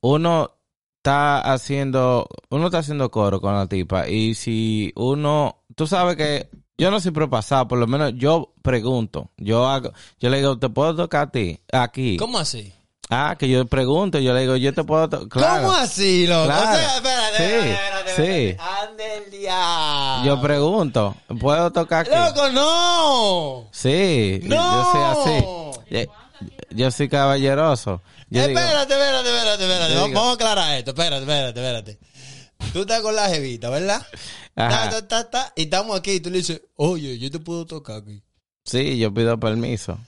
[0.00, 0.50] uno
[0.98, 6.48] está haciendo, uno está haciendo coro con la tipa y si uno, tú sabes que
[6.76, 9.30] yo no soy propasado, por lo menos yo pregunto.
[9.36, 11.60] Yo hago, yo le digo, ¿te puedo tocar a ti?
[11.72, 12.16] Aquí.
[12.16, 12.72] ¿Cómo así?
[13.10, 15.28] Ah, que yo pregunto, yo le digo, yo te puedo tocar.
[15.28, 15.68] Claro.
[15.68, 16.46] ¿Cómo así, loco?
[16.46, 16.62] Claro.
[16.62, 18.56] O sea, espérate, Sí, espérate, espérate, sí.
[18.88, 20.24] Ande diablo.
[20.26, 22.10] Yo pregunto, ¿puedo tocar aquí?
[22.14, 23.68] Loco, no.
[23.72, 24.56] Sí, ¡No!
[24.56, 25.02] yo soy
[26.02, 26.08] así.
[26.70, 28.00] Yo, soy caballeroso.
[28.28, 29.94] Yo digo, espérate, espérate, espérate, espérate.
[29.94, 30.90] Vamos, digo- vamos a aclarar esto.
[30.90, 31.98] Espérate, espérate, espérate.
[32.72, 34.04] Tú estás con la jevita, ¿verdad?
[34.56, 34.90] Ajá.
[34.90, 37.66] Ta, ta, ta, ta, y estamos aquí y tú le dices, oye, yo te puedo
[37.66, 38.22] tocar aquí.
[38.64, 39.98] sí, yo pido permiso.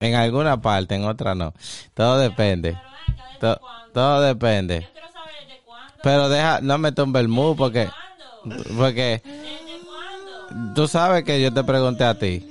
[0.00, 1.54] En alguna parte, en otra no.
[1.94, 2.76] Todo depende.
[3.40, 3.60] To-
[3.94, 4.88] todo depende.
[4.92, 5.94] Quiero saber desde cuándo.
[6.02, 8.11] Pero deja, no me tumbe el mood porque, ¿Cuándo?
[8.76, 9.22] Porque
[10.74, 12.48] tú sabes que yo te pregunté a ti.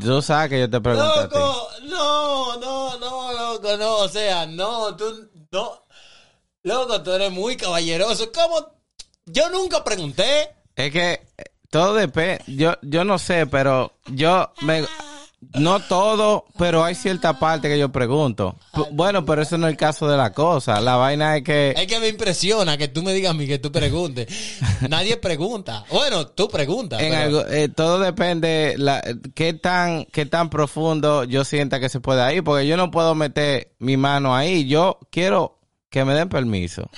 [0.00, 1.38] Tú sabes que yo te pregunté a ti.
[1.38, 3.96] Loco, no, no, no, loco, no.
[3.96, 5.84] O sea, no, tú, no.
[6.62, 8.30] Loco, tú eres muy caballeroso.
[8.32, 8.68] ¿Cómo?
[9.26, 10.50] Yo nunca pregunté.
[10.76, 11.26] Es que
[11.70, 12.42] todo depende.
[12.46, 14.86] Yo, yo no sé, pero yo me.
[15.54, 18.56] No todo, pero hay cierta parte que yo pregunto.
[18.72, 20.80] P- Bueno, pero eso no es el caso de la cosa.
[20.80, 21.74] La vaina es que.
[21.76, 24.28] Es que me impresiona que tú me digas a mí que tú preguntes.
[24.88, 25.84] Nadie pregunta.
[25.90, 27.00] Bueno, tú preguntas.
[27.02, 29.02] En pero- algo, eh, todo depende la,
[29.34, 33.14] qué tan qué tan profundo yo sienta que se puede ir, porque yo no puedo
[33.14, 34.66] meter mi mano ahí.
[34.66, 35.58] Yo quiero
[35.90, 36.88] que me den permiso,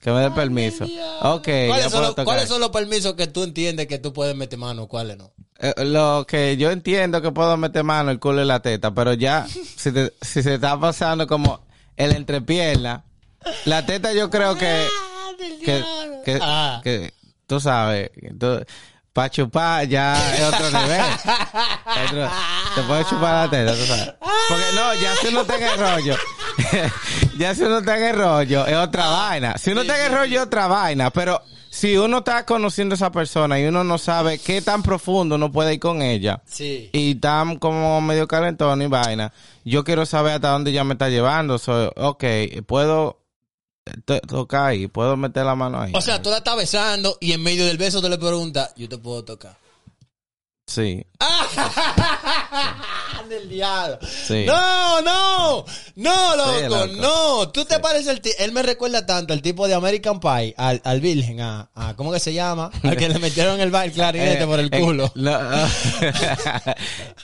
[0.00, 0.84] que me den permiso.
[1.22, 4.56] Ok, ¿Cuáles, son los, cuáles son los permisos que tú entiendes que tú puedes meter
[4.60, 4.86] mano?
[4.86, 5.32] ¿Cuáles no?
[5.58, 9.12] Eh, lo que yo entiendo que puedo meter mano el culo y la teta, pero
[9.14, 11.64] ya si, te- si se está pasando como
[11.96, 13.04] el entrepierna,
[13.64, 14.86] la teta yo creo que
[15.64, 15.84] que,
[16.24, 16.80] que, Ah.
[16.82, 17.12] que
[17.46, 18.10] tú sabes,
[19.12, 21.00] para chupar ya es otro nivel.
[22.06, 22.30] Otro-
[22.74, 24.14] te puedes chupar la teta, tú sabes.
[24.48, 26.16] Porque no, ya si uno está en el rollo,
[27.38, 29.54] ya si uno está en el rollo es otra vaina.
[29.56, 31.40] Si uno está en el rollo es otra vaina, pero
[31.74, 35.50] si uno está conociendo a esa persona y uno no sabe qué tan profundo uno
[35.50, 36.88] puede ir con ella Sí.
[36.92, 39.32] y tan como medio calentón y vaina,
[39.64, 41.58] yo quiero saber hasta dónde ya me está llevando.
[41.58, 42.24] So, ok,
[42.66, 43.18] puedo
[44.04, 45.92] to- tocar ahí, puedo meter la mano ahí.
[45.96, 48.88] O sea, tú la estás besando y en medio del beso tú le preguntas, yo
[48.88, 49.58] te puedo tocar.
[50.66, 51.04] Sí,
[53.28, 53.98] del diablo.
[54.26, 54.44] sí.
[54.46, 55.64] No, no,
[55.96, 57.48] no, loco, no.
[57.50, 60.80] Tú te pareces el ti- Él me recuerda tanto al tipo de American Pie, al,
[60.84, 62.70] al virgen, a, a- ¿cómo que se llama?
[62.82, 65.10] Al que le metieron el, el clarinete Eh, por el eh, culo.
[65.14, 65.38] no,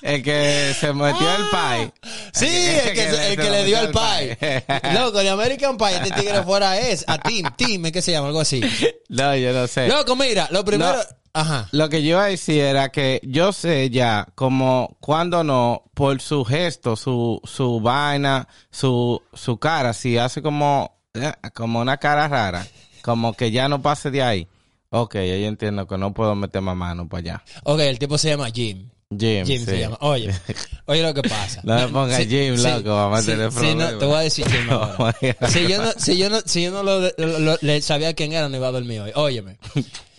[0.02, 1.92] el que se metió el pie.
[2.32, 4.64] Sí, el que, se- el que le dio el pie.
[4.94, 8.40] Loco, de American Pie, este tigre fuera es, a Tim, Tim, que se llama, algo
[8.40, 8.60] así.
[9.08, 9.88] no, yo no sé.
[9.88, 11.02] Loco, mira, lo primero, No.
[11.32, 11.68] Ajá.
[11.72, 16.20] Lo que yo iba a decir era que yo sé ya como cuando no, por
[16.20, 22.28] su gesto, su, su vaina, su, su cara, si hace como, eh, como una cara
[22.28, 22.66] rara,
[23.02, 24.48] como que ya no pase de ahí.
[24.90, 27.44] Ok, yo entiendo que no puedo meter más mano para allá.
[27.62, 28.88] Ok, el tipo se llama Jim.
[29.16, 29.64] Jim, Jim sí.
[29.64, 29.98] se llama.
[30.00, 30.32] Oye,
[30.86, 31.60] oye lo que pasa.
[31.64, 33.92] No me pongas Jim, loco, vamos a tener problemas.
[33.92, 35.14] no, te voy a decir Jim ahora.
[35.48, 38.32] si yo no, si yo no, si yo no lo, lo- lo- le sabía quién
[38.32, 39.12] era, no iba a dormir hoy.
[39.14, 39.58] Óyeme.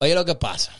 [0.00, 0.72] Oye lo que pasa.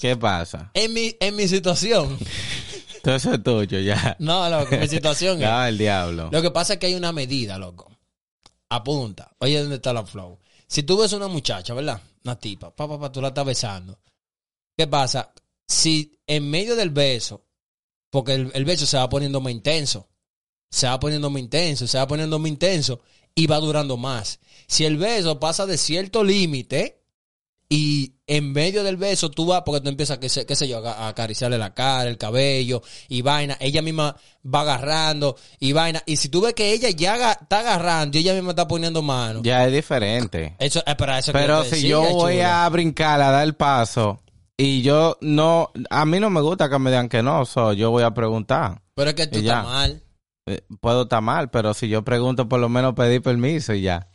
[0.00, 0.70] ¿Qué pasa?
[0.74, 2.18] En mi, en mi situación,
[3.02, 4.16] Todo eso es tuyo ya.
[4.18, 6.28] no, loco, mi situación es, Ya el diablo.
[6.32, 7.90] lo que pasa es que hay una medida, loco.
[8.68, 9.32] Apunta.
[9.38, 10.38] Oye, ¿dónde está la flow?
[10.66, 12.00] Si tú ves una muchacha, ¿verdad?
[12.24, 13.98] Una tipa, pa, pa, pa, tú la estás besando.
[14.76, 15.32] ¿Qué pasa?
[15.66, 17.44] Si en medio del beso,
[18.10, 20.08] porque el, el beso se va poniendo más intenso,
[20.70, 23.00] se va poniendo más intenso, se va poniendo más intenso
[23.34, 24.38] y va durando más.
[24.68, 26.99] Si el beso pasa de cierto límite
[27.72, 30.84] y en medio del beso tú vas, porque tú empiezas, qué sé, qué sé yo,
[30.84, 36.02] a acariciarle la cara, el cabello y vaina, ella misma va agarrando y vaina.
[36.04, 39.02] Y si tú ves que ella ya aga- está agarrando y ella misma está poniendo
[39.02, 40.56] mano, Ya es diferente.
[40.58, 42.64] eso es para eso Pero si decía, yo voy chula.
[42.66, 44.20] a brincar, a dar el paso,
[44.56, 47.90] y yo no, a mí no me gusta que me digan que no, so, yo
[47.92, 48.82] voy a preguntar.
[48.94, 50.02] Pero es que tú estás mal.
[50.46, 54.08] Eh, Puedo estar mal, pero si yo pregunto, por lo menos pedir permiso y ya.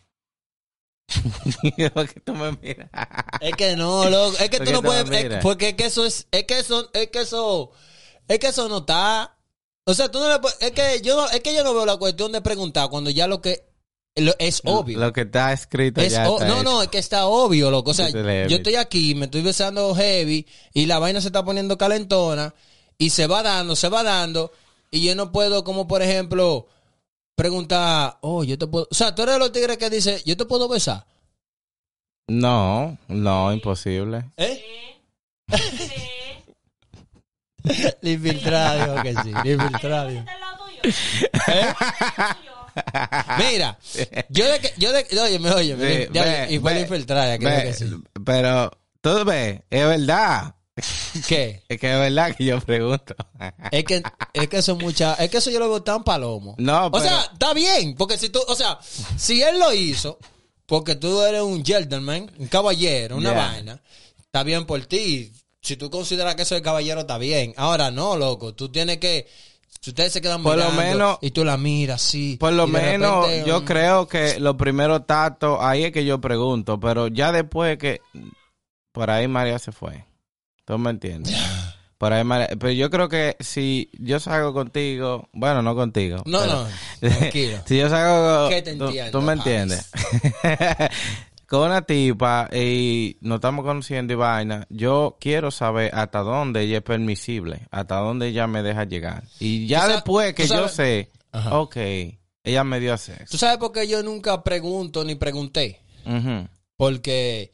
[1.94, 2.89] ¿Por qué tú me miras?
[3.41, 4.38] Es que no, loco.
[4.39, 5.10] Es que ¿Por tú no puedes.
[5.10, 6.28] es- porque es que eso es.
[6.32, 6.89] Es que eso.
[6.94, 7.72] Es que eso.
[8.28, 9.38] Es que eso no está.
[9.86, 10.58] O sea, tú no le puedes.
[10.62, 13.28] Es que yo, no- es que yo no veo la cuestión de preguntar cuando ya
[13.28, 13.66] lo que.
[14.16, 14.97] lo- es obvio.
[14.99, 16.64] Lo que está escrito Es ya o- está no, hecho.
[16.64, 17.91] no, es que está obvio, loco.
[17.91, 21.78] O sea, yo estoy aquí, me estoy besando heavy y la vaina se está poniendo
[21.78, 22.56] calentona
[22.97, 24.51] y se va dando, se va dando
[24.89, 26.68] y yo no puedo, como por ejemplo,
[27.36, 28.88] preguntar, oh, yo te puedo.
[28.89, 31.05] O sea, tú eres de los tigres que dice, yo te puedo besar.
[32.27, 34.31] No, no, imposible.
[34.38, 34.63] ¿Eh?
[38.01, 39.31] Infiltrada, dijo que sí.
[39.31, 40.07] La infiltrada.
[40.07, 40.19] dijo.
[40.21, 40.79] ¿Está al lado tuyo?
[41.47, 41.73] ¿Eh?
[43.38, 43.77] Mira,
[44.29, 46.09] yo de que, yo de que, óyeme, óyeme, Sí,
[46.49, 47.86] y ve, infiltrada, que sí.
[48.25, 48.71] Pero,
[49.01, 50.55] tú ves, es verdad.
[51.28, 51.63] ¿Qué?
[51.69, 53.15] Es que es verdad que yo pregunto.
[53.71, 54.03] Es que,
[54.34, 56.55] es que eso es mucha, es que eso yo lo veo tan palomo.
[56.57, 58.78] No, O pero- sea, está bien, porque si tú, o sea,
[59.17, 60.17] si él lo hizo,
[60.65, 63.47] porque tú eres un gentleman, un caballero, una Yeah.
[63.47, 63.82] vaina,
[64.19, 65.32] está bien por ti.
[65.61, 67.53] Si tú consideras que eso es caballero, está bien.
[67.57, 69.28] Ahora no, loco, tú tienes que,
[69.82, 72.36] si ustedes se quedan Por lo menos- y tú la miras así.
[72.38, 76.80] Por lo menos repente, yo creo que los primeros tactos, ahí es que yo pregunto,
[76.80, 78.01] pero ya después que
[78.91, 80.03] por ahí María se fue.
[80.66, 81.36] ¿Tú me entiendes?
[81.97, 82.24] Por ahí
[82.59, 86.24] pero yo creo que si yo salgo contigo, bueno, no contigo.
[86.26, 86.68] No, pero-
[87.01, 87.57] no, tranquilo.
[87.66, 89.89] si yo salgo Que te tú- entiendo, tú, me entiendes.
[91.47, 96.78] con una tipa y nos estamos conociendo y vaina, yo quiero saber hasta dónde ella
[96.78, 99.24] es permisible, hasta dónde ella me deja llegar.
[99.39, 101.59] Y ya Tú después que tú yo sé, Ajá.
[101.59, 101.78] ok,
[102.43, 103.38] ella me dio ¿Tú sexo.
[103.38, 105.80] sabes por qué yo nunca pregunto ni pregunté?
[106.78, 107.51] Porque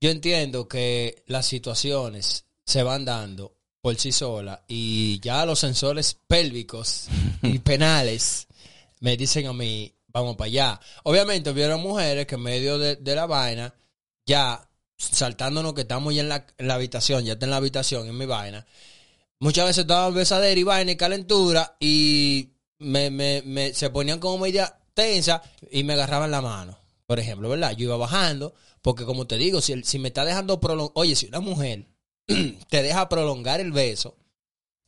[0.00, 6.18] yo entiendo que las situaciones se van dando por sí solas y ya los sensores
[6.26, 7.08] pélvicos
[7.42, 8.46] y penales
[9.00, 10.80] me dicen a mí, vamos para allá.
[11.04, 13.74] Obviamente hubieron mujeres que en medio de, de la vaina,
[14.26, 18.06] ya saltándonos que estamos ya en la, en la habitación, ya está en la habitación,
[18.08, 18.66] en mi vaina,
[19.38, 24.36] muchas veces estaban besadera y vaina y calentura y me, me, me- se ponían como
[24.38, 26.78] media tensa y me agarraban la mano,
[27.10, 27.72] por ejemplo, ¿verdad?
[27.72, 31.16] Yo iba bajando, porque como te digo, si, el- si me está dejando prolongar, oye,
[31.16, 31.88] si una mujer
[32.70, 34.16] te deja prolongar el beso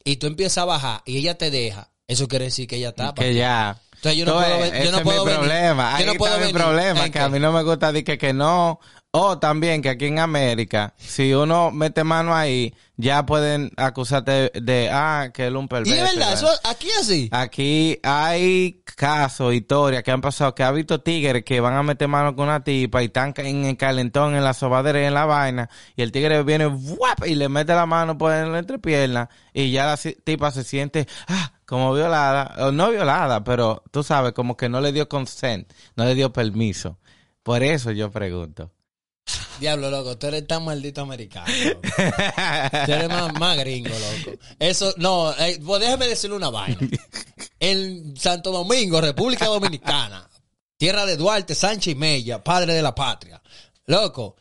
[0.04, 3.12] y tú empiezas a bajar y ella te deja, eso quiere decir que ella está.
[3.12, 3.82] Que ya.
[3.96, 5.98] Entonces yo no puedo, ven- yo no es puedo mi venir- problema.
[6.00, 8.18] yo no puedo mi venir- problema, ¿en que a mí no me gusta decir que,
[8.18, 8.78] que no.
[9.14, 14.88] O también que aquí en América, si uno mete mano ahí, ya pueden acusarte de,
[14.90, 16.04] ah, que es un Y perverso.
[16.06, 17.28] es verdad, aquí así.
[17.30, 22.08] Aquí hay casos, historias que han pasado, que ha visto tigres que van a meter
[22.08, 25.26] mano con una tipa y están en el calentón, en la sobadera y en la
[25.26, 27.26] vaina, y el tigre viene ¡guap!
[27.26, 31.52] y le mete la mano por la entrepierna y ya la tipa se siente ah,
[31.66, 36.06] como violada, o no violada, pero tú sabes, como que no le dio consent, no
[36.06, 36.98] le dio permiso.
[37.42, 38.70] Por eso yo pregunto.
[39.60, 41.46] Diablo, loco, tú eres tan maldito americano.
[41.64, 41.80] loco.
[42.86, 44.38] Tú eres más, más gringo, loco.
[44.58, 46.78] Eso, no, eh, pues déjame decirle una vaina.
[47.60, 50.28] En Santo Domingo, República Dominicana,
[50.76, 53.40] tierra de Duarte, Sánchez y Mella, padre de la patria.
[53.86, 54.36] Loco,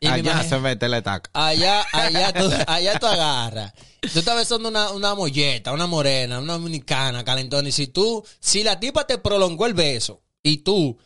[0.00, 1.30] y Allá se mete el taca.
[1.32, 3.72] Allá, allá tú, allá tú agarras.
[4.12, 7.68] Tú estás besando una, una molleta, una morena, una dominicana, calentón.
[7.68, 10.98] Y si tú, si la tipa te prolongó el beso y tú,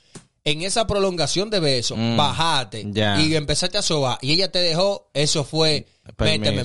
[0.47, 2.85] en esa prolongación de beso, Mm, bajaste
[3.21, 5.87] y empezaste a sobar y ella te dejó, eso fue,
[6.17, 6.65] Permiso, méteme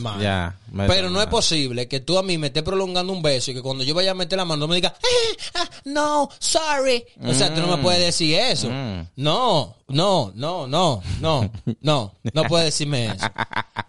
[0.71, 3.55] méteme Pero no es posible que tú a mí me estés prolongando un beso y
[3.55, 7.03] que cuando yo vaya a meter la mano no me digas, "Eh, ah, no, sorry.
[7.25, 8.69] O sea, tú no me puedes decir eso.
[8.69, 9.07] Mm.
[9.15, 11.51] No, no, no, no, no,
[11.81, 13.25] no, no puedes decirme eso.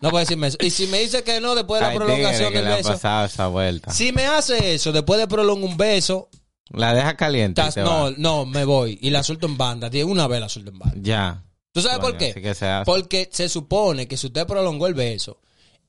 [0.00, 0.56] No puedes decirme eso.
[0.62, 3.92] Y si me dice que no después de la prolongación del beso, pasado esa vuelta.
[3.92, 6.30] si me hace eso después de prolongar un beso,
[6.72, 7.60] La deja caliente.
[7.60, 8.14] y tas- te no, va.
[8.16, 9.90] no, me voy y la suelto en banda.
[9.90, 10.96] De una vez la suelto en banda.
[11.00, 11.44] Ya.
[11.72, 12.30] ¿Tú sabes por qué?
[12.30, 12.84] así que se hace.
[12.84, 15.40] Porque se supone que si usted prolongó el beso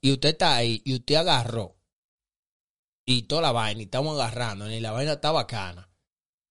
[0.01, 1.75] y usted está ahí y usted agarró
[3.05, 5.89] y toda la vaina y estamos agarrando y la vaina está bacana,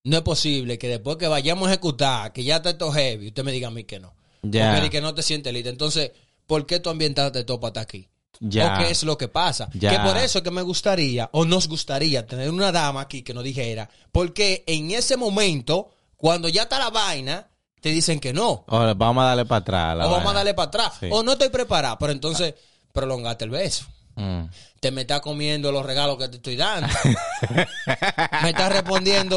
[0.05, 3.45] no es posible que después que vayamos a ejecutar, que ya está todo heavy, usted
[3.45, 4.15] me diga a mí que no.
[4.43, 4.75] Ya.
[4.75, 5.71] Porque que no te sientes lista.
[5.71, 6.11] Entonces,
[6.47, 8.09] ¿por qué tú ambientaste todo para estar aquí?
[8.45, 8.75] Ya.
[8.75, 9.69] ¿O qué es lo que pasa?
[9.73, 9.91] Ya.
[9.91, 13.45] Que por eso que me gustaría, o nos gustaría, tener una dama aquí que nos
[13.45, 17.49] dijera, porque en ese momento, cuando ya está la vaina,
[17.81, 18.65] te dicen que no.
[18.67, 19.97] O vamos a darle para atrás.
[19.97, 20.93] la o vamos a darle para atrás.
[20.99, 21.09] Sí.
[21.11, 21.97] O no estoy preparado.
[21.99, 22.55] Pero entonces,
[22.93, 23.87] prolongate el beso.
[24.17, 24.45] Mm.
[24.81, 26.89] Te me estás comiendo los regalos que te estoy dando.
[28.43, 29.37] me estás respondiendo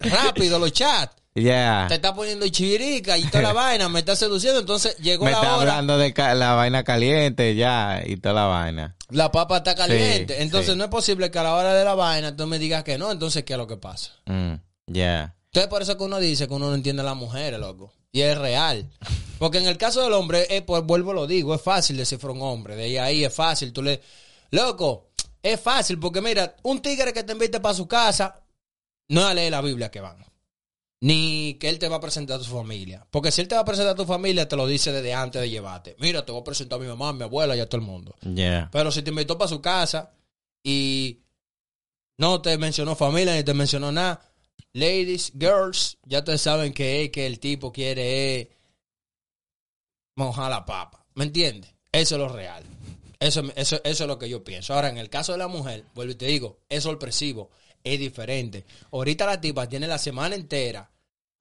[0.00, 1.21] rápido los chats.
[1.34, 1.86] Ya.
[1.88, 3.88] Te estás poniendo chivirica y toda la vaina.
[3.88, 4.60] Me estás seduciendo.
[4.60, 5.72] Entonces llegó Me la está hora.
[5.78, 8.96] hablando de la vaina caliente ya y toda la vaina.
[9.08, 10.36] La papa está caliente.
[10.36, 10.76] Sí, Entonces sí.
[10.78, 13.10] no es posible que a la hora de la vaina tú me digas que no.
[13.10, 14.10] Entonces, ¿qué es lo que pasa?
[14.26, 14.54] Mm.
[14.88, 15.34] Ya.
[15.46, 17.92] Entonces, por eso que uno dice que uno no entiende a las mujeres, loco.
[18.10, 18.90] Y es real.
[19.38, 22.42] Porque en el caso del hombre, eh, pues vuelvo lo digo, es fácil descifrar un
[22.42, 22.76] hombre.
[22.76, 23.72] De ahí ahí es fácil.
[23.72, 24.00] Tú le.
[24.50, 25.08] Loco,
[25.42, 28.42] es fácil porque mira, un tigre que te invite para su casa,
[29.08, 30.16] no es a leer la Biblia que van.
[31.02, 33.04] Ni que él te va a presentar a tu familia.
[33.10, 35.42] Porque si él te va a presentar a tu familia, te lo dice desde antes
[35.42, 35.96] de llevarte.
[35.98, 37.86] Mira, te voy a presentar a mi mamá, a mi abuela y a todo el
[37.88, 38.14] mundo.
[38.70, 40.12] Pero si te invitó para su casa
[40.62, 41.18] y
[42.18, 44.20] no te mencionó familia ni te mencionó nada,
[44.74, 48.48] ladies, girls, ya ustedes saben que, es que el tipo quiere es
[50.14, 51.04] mojar la papa.
[51.14, 51.74] ¿Me entiendes?
[51.90, 52.62] Eso es lo real.
[53.18, 54.72] Eso, eso, eso es lo que yo pienso.
[54.72, 57.50] Ahora, en el caso de la mujer, vuelvo y te digo, es sorpresivo,
[57.82, 58.64] es diferente.
[58.92, 60.91] Ahorita la tipa tiene la semana entera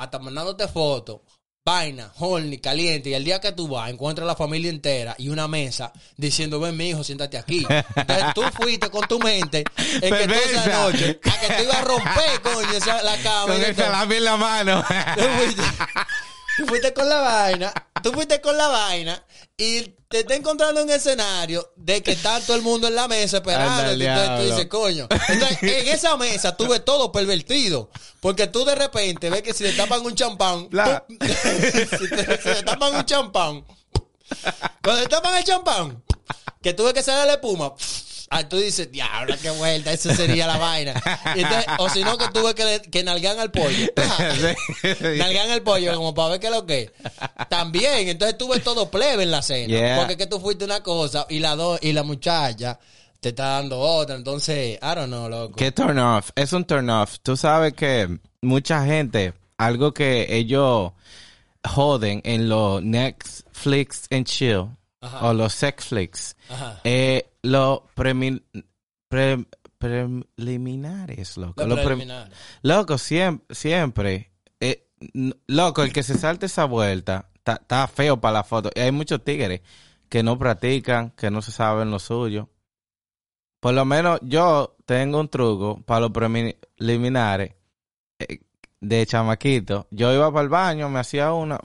[0.04, 1.20] hasta mandándote fotos
[1.64, 5.47] vaina, horny, caliente, y el día que tú vas, encuentras la familia entera y una
[5.47, 7.68] mesa diciendo, ven mi hijo, siéntate aquí.
[7.95, 11.76] Entonces tú fuiste con tu mente en que toda esa noche, a que te iba
[11.78, 13.54] a romper, coño, esa- la cama.
[13.54, 14.84] Con el salami en la mano.
[16.58, 17.74] Tú fuiste, con la vaina,
[18.04, 19.24] tú fuiste con la vaina
[19.58, 23.38] y te está encontrando un escenario de que está todo el mundo en la mesa
[23.38, 23.74] esperando.
[24.18, 25.08] Entonces tú dices, coño.
[25.30, 27.89] Entonces, en esa mesa tú ves todo pervertido.
[28.20, 31.16] Porque tú de repente ves que si le tapan un champán, tú-
[31.97, 33.66] si, te- si le tapan un champán,
[34.84, 36.04] cuando le tapan el champán,
[36.62, 37.74] que tú ves que sale la espuma,
[38.32, 40.93] ah, tú dices, diablo, qué vuelta, esa sería la vaina.
[41.36, 43.88] Entonces, o si no, que tú ves que, le- que nalgan al pollo.
[45.17, 46.91] Nalgan el pollo como para ver qué es lo que es.
[47.49, 49.67] También, entonces tú ves todo plebe en la cena.
[49.67, 49.97] Yeah.
[49.97, 52.79] Porque es que tú fuiste una cosa y la do- y la muchacha
[53.19, 54.15] te está dando otra.
[54.15, 55.55] Entonces, I don't know, loco.
[55.55, 56.29] ¿Qué turn off?
[56.36, 57.17] Es un turn off.
[57.21, 60.91] Tú sabes que mucha gente, algo que ellos
[61.63, 64.65] joden en los Netflix and chill
[65.01, 65.27] Ajá.
[65.27, 66.79] o los sex flicks, Ajá.
[66.84, 68.41] eh, los pre-
[69.77, 71.61] preliminares, loco.
[71.61, 72.29] Lo Los pre- preliminar.
[72.61, 74.31] loco, siempre, siempre.
[74.59, 74.87] eh,
[75.47, 78.69] loco, el que se salte esa vuelta está está feo para la foto.
[78.75, 79.61] Y hay muchos tigres
[80.09, 82.49] que no practican, que no se saben lo suyo.
[83.59, 87.55] Por lo menos yo tengo un truco para los preliminares
[88.19, 88.39] eh,
[88.79, 89.87] de chamaquito.
[89.91, 91.59] Yo iba para el baño, me hacía una.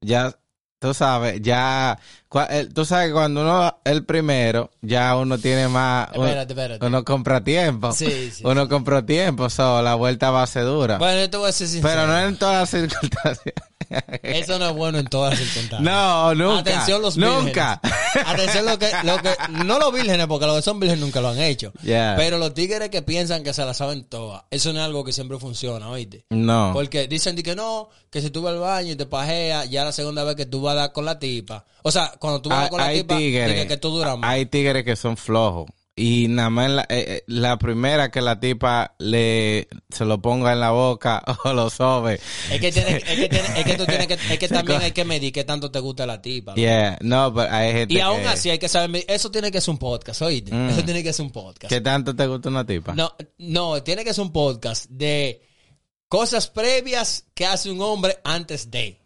[0.00, 0.38] Ya,
[0.78, 1.98] tú sabes, ya.
[2.50, 6.08] El- Tú sabes que cuando uno el primero, ya uno tiene más.
[6.12, 6.86] Espérate, espérate.
[6.86, 7.92] uno compra tiempo.
[7.92, 8.42] Sí, sí.
[8.44, 10.98] Uno compró tiempo, so, la vuelta va a ser dura.
[10.98, 11.88] Bueno, yo te voy a ser sincero.
[11.88, 13.54] pero no en todas las circunstancias.
[14.22, 15.80] Eso no es bueno en todas las circunstancias.
[15.80, 16.58] no, nunca.
[16.60, 17.80] Atención los Nunca.
[17.82, 18.26] vírgenes.
[18.28, 19.30] Atención lo que, lo que,
[19.64, 21.72] no los vírgenes, porque los que son vírgenes nunca lo han hecho.
[21.82, 22.14] Yeah.
[22.16, 25.12] Pero los tigres que piensan que se la saben todas, eso no es algo que
[25.12, 26.26] siempre funciona, ¿oíste?
[26.30, 26.70] no.
[26.74, 29.92] Porque dicen que no, que si tú vas al baño y te pajeas, ya la
[29.92, 31.64] segunda vez que tú vas a dar con la tipa.
[31.82, 33.66] O sea, cuando tú vas hay, con la tipa, tigres.
[33.66, 34.30] que tú duras más.
[34.30, 35.66] Hay tigres que son flojos.
[35.98, 40.52] Y nada más la, eh, eh, la primera que la tipa le se lo ponga
[40.52, 42.20] en la boca o lo sobe.
[42.52, 44.92] Es que, tiene, es, que tiene- es que tú tienes que, es que también hay
[44.92, 46.54] que medir qué tanto te gusta la tipa.
[46.54, 49.60] Yeah, no, pero hay gente Y aún que, así hay que saber, eso tiene que
[49.60, 50.54] ser un podcast, ¿oíste?
[50.54, 50.68] Mm.
[50.68, 51.68] Eso tiene que ser un podcast.
[51.68, 52.94] ¿Qué tanto te gusta una tipa?
[52.94, 55.47] No, no, tiene que ser un podcast de
[56.08, 59.00] cosas previas que hace un hombre antes de.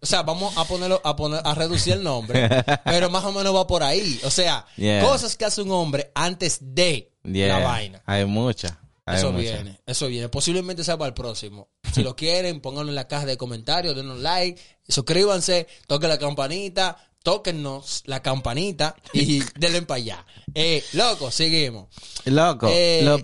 [0.00, 2.48] O sea, vamos a ponerlo, a poner, a reducir el nombre,
[2.84, 4.20] pero más o menos va por ahí.
[4.24, 5.02] O sea, Yeah.
[5.02, 8.02] cosas que hace un hombre antes de Yeah, la vaina.
[8.06, 8.74] Hay muchas.
[9.06, 10.30] Eso viene, eso viene.
[10.30, 11.68] Posiblemente sea para el próximo.
[11.94, 16.96] Si lo quieren, pónganlo en la caja de comentarios, denos like, suscríbanse, toquen la campanita,
[17.24, 20.26] tóquennos la campanita y denle para allá.
[20.54, 21.88] Eh, loco, seguimos.
[22.26, 23.18] Loco, Eh, lo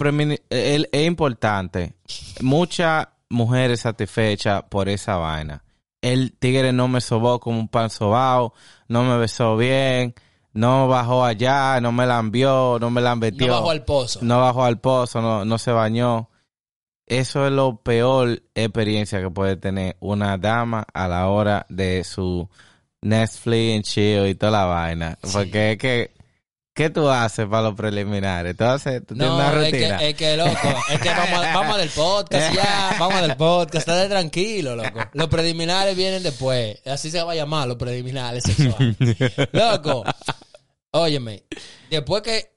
[0.50, 1.94] el- es importante.
[2.40, 5.62] Muchas mujeres satisfechas por esa vaina.
[6.02, 8.54] El tigre no me sobó como un pan sobao,
[8.88, 10.14] no me besó bien,
[10.54, 13.52] no bajó allá, no me la envió, no me la No metió.
[13.52, 14.20] bajo al pozo.
[14.22, 16.30] No bajó al pozo, no, no se bañó.
[17.06, 22.48] Eso es lo peor experiencia que puede tener una dama a la hora de su
[23.02, 25.18] Netflix and chill y toda la vaina.
[25.32, 26.10] Porque es que,
[26.74, 28.56] ¿qué tú haces para los preliminares?
[28.56, 30.02] Tú haces, tú tienes una es que, rutina.
[30.02, 30.50] es que, loco,
[30.90, 35.00] es que vamos, vamos del podcast ya, vamos del podcast, estate tranquilo, loco.
[35.14, 38.96] Los preliminares vienen después, así se va a llamar, los preliminares sexuales.
[39.52, 40.04] Loco,
[40.92, 41.44] óyeme,
[41.90, 42.52] después que,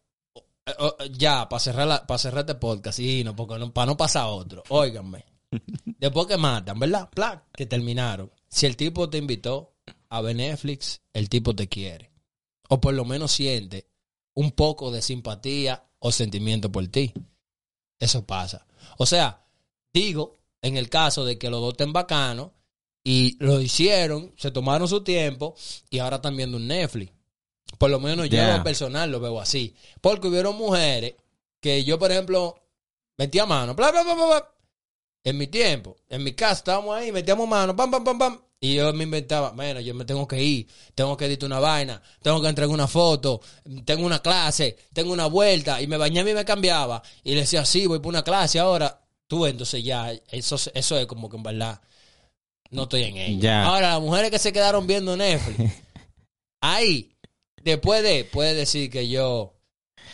[1.11, 4.25] ya, para cerrar, la- para cerrar este podcast, sí, no, porque no, para no pasar
[4.27, 5.25] otro, óiganme,
[5.85, 7.09] después que matan, ¿verdad?
[7.13, 8.31] Plac, que terminaron.
[8.47, 9.72] Si el tipo te invitó
[10.13, 12.11] a ver Netflix, el tipo te quiere.
[12.69, 13.87] O por lo menos siente
[14.35, 17.13] un poco de simpatía o sentimiento por ti.
[17.99, 18.67] Eso pasa.
[18.97, 19.43] O sea,
[19.91, 22.51] digo, en el caso de que los dos estén bacanos
[23.03, 25.55] y lo hicieron, se tomaron su tiempo
[25.89, 27.11] y ahora están viendo un Netflix.
[27.79, 28.55] Por lo menos yo Ya.
[28.57, 29.75] en personal lo veo así.
[29.99, 31.15] Porque hubieron mujeres
[31.59, 32.61] que yo, por ejemplo,
[33.17, 34.52] metía mano, bla, bla, bla, bla, bla.
[35.23, 38.41] En mi tiempo, en mi casa estábamos ahí, metíamos mano, pam, pam, pam, pam.
[38.59, 42.01] Y yo me inventaba, bueno, yo me tengo que ir, tengo que editar una vaina,
[42.21, 43.41] tengo que entregar una foto,
[43.83, 47.03] tengo una clase, tengo una vuelta, y me bañaba y me cambiaba.
[47.25, 49.01] Y le decía, sí, voy por una clase ahora.
[49.27, 51.81] Tú, entonces ya, eso, eso es como que en verdad
[52.71, 53.39] no estoy en ella.
[53.39, 53.65] Ya.
[53.65, 55.73] Ahora, las mujeres que se quedaron viendo Netflix,
[56.61, 57.17] ahí,
[57.61, 59.52] después de, puede decir que yo,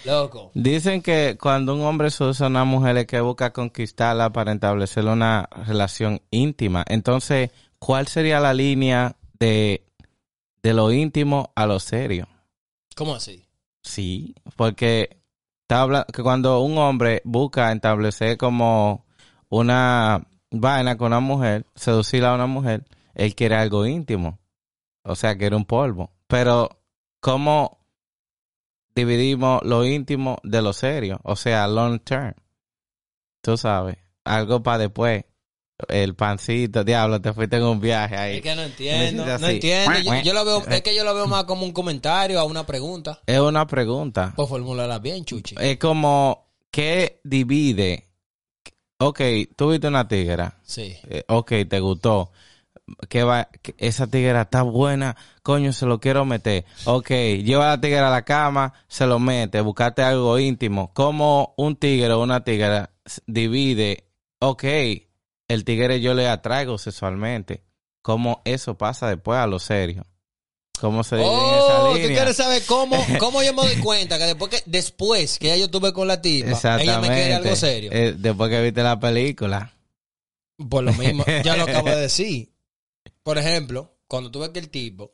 [0.06, 4.54] loco, Dicen que cuando un hombre usa a una mujer es que busca conquistarla para
[4.54, 6.84] establecer una relación íntima.
[6.88, 9.86] Entonces, ¿cuál sería la línea de,
[10.64, 12.28] de lo íntimo a lo serio?
[13.00, 13.45] ¿cómo así?
[13.82, 15.22] Sí, porque
[15.70, 19.06] que cuando un hombre busca establecer como
[19.47, 22.84] una vaina con una mujer, seducir a una mujer,
[23.14, 24.38] él quiere algo íntimo.
[25.04, 26.12] O sea, quiere un polvo.
[26.28, 26.82] Pero,
[27.22, 27.79] ¿cómo
[28.96, 31.20] dividimos lo íntimo de lo serio?
[31.24, 32.34] O sea, long term.
[33.42, 35.26] Tú sabes, algo para después.
[35.88, 38.36] El pancito, diablo, te fuiste en un viaje ahí.
[38.38, 39.98] Es que no entiendo, no entiendo.
[40.00, 42.66] Yo, yo lo veo, es que yo lo veo más como un comentario a una
[42.66, 43.22] pregunta.
[43.26, 44.34] Es una pregunta.
[44.36, 45.56] Pues formúlala bien, chuchi.
[45.58, 48.10] Es como, ¿qué divide?
[48.98, 49.22] Ok,
[49.56, 50.60] tú viste una tigra.
[50.64, 50.98] Sí.
[51.08, 52.32] Eh, ok, te gustó.
[53.10, 56.66] Que va, que esa tigra está buena, coño, se lo quiero meter.
[56.86, 60.92] Ok, lleva a la tigra a la cama, se lo mete, buscate algo íntimo.
[60.94, 62.92] Como un tigre o una tigra
[63.26, 64.06] divide,
[64.40, 64.64] ok,
[65.48, 67.64] el tigre yo le atraigo sexualmente.
[68.02, 70.06] ¿Cómo eso pasa después a lo serio?
[70.80, 72.18] ¿Cómo se divide Oh, esa tú línea?
[72.18, 75.66] quieres saber cómo, cómo yo me doy cuenta que después que, después que ya yo
[75.66, 77.92] estuve con la tipa, ella me quiere algo serio.
[77.94, 79.74] Eh, después que viste la película.
[80.70, 82.50] Por lo mismo, ya lo acabo de decir.
[83.24, 85.13] Por ejemplo, cuando tú ves que el tipo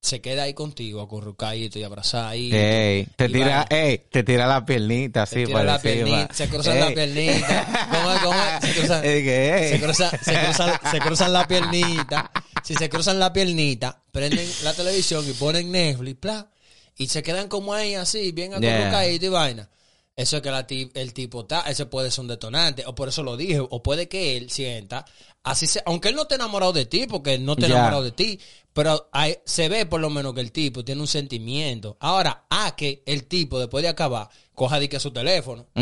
[0.00, 2.54] se queda ahí contigo, acurrucadito y abrazadito.
[2.56, 6.48] Ey, te y tira, ey, te tira la piernita así tira por la piernita, se
[6.48, 6.94] cruzan la Ey.
[6.94, 7.88] piernita.
[7.90, 8.20] ¿Cómo es?
[8.20, 8.64] ¿Cómo es?
[8.66, 12.30] Se cruzan, se cruzan, se cruzan, se cruzan la piernita.
[12.62, 16.50] Si se cruzan la piernita, prenden la televisión y ponen Netflix, bla,
[16.96, 18.76] y se quedan como ahí así, bien Yeah.
[18.76, 19.70] acurrucaditos y vaina.
[20.16, 23.22] Eso es que la el tipo está, ese puede ser un detonante, o por eso
[23.22, 25.04] lo dije, o puede que él sienta,
[25.44, 27.74] así se, aunque él no esté enamorado de ti, porque no esté Ya.
[27.74, 28.40] enamorado de ti,
[28.72, 31.98] pero hay- se ve por lo menos que el tipo tiene un sentimiento.
[32.00, 35.80] Ahora, a que el tipo, después de acabar, coja de que su teléfono, Mm,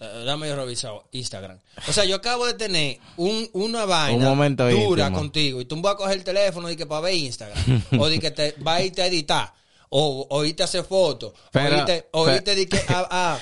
[0.00, 1.58] eh, dame yo revisar Instagram.
[1.88, 5.18] O sea, yo acabo de tener un, una vaina Un momento dura íntimo.
[5.18, 7.58] contigo y tú vas a coger el teléfono y que para ver Instagram.
[7.98, 9.54] o de que te va a irte a editar.
[9.92, 11.32] O, o irte a hacer fotos.
[11.50, 13.40] Pero- o irte, o pero- irte de que a, a-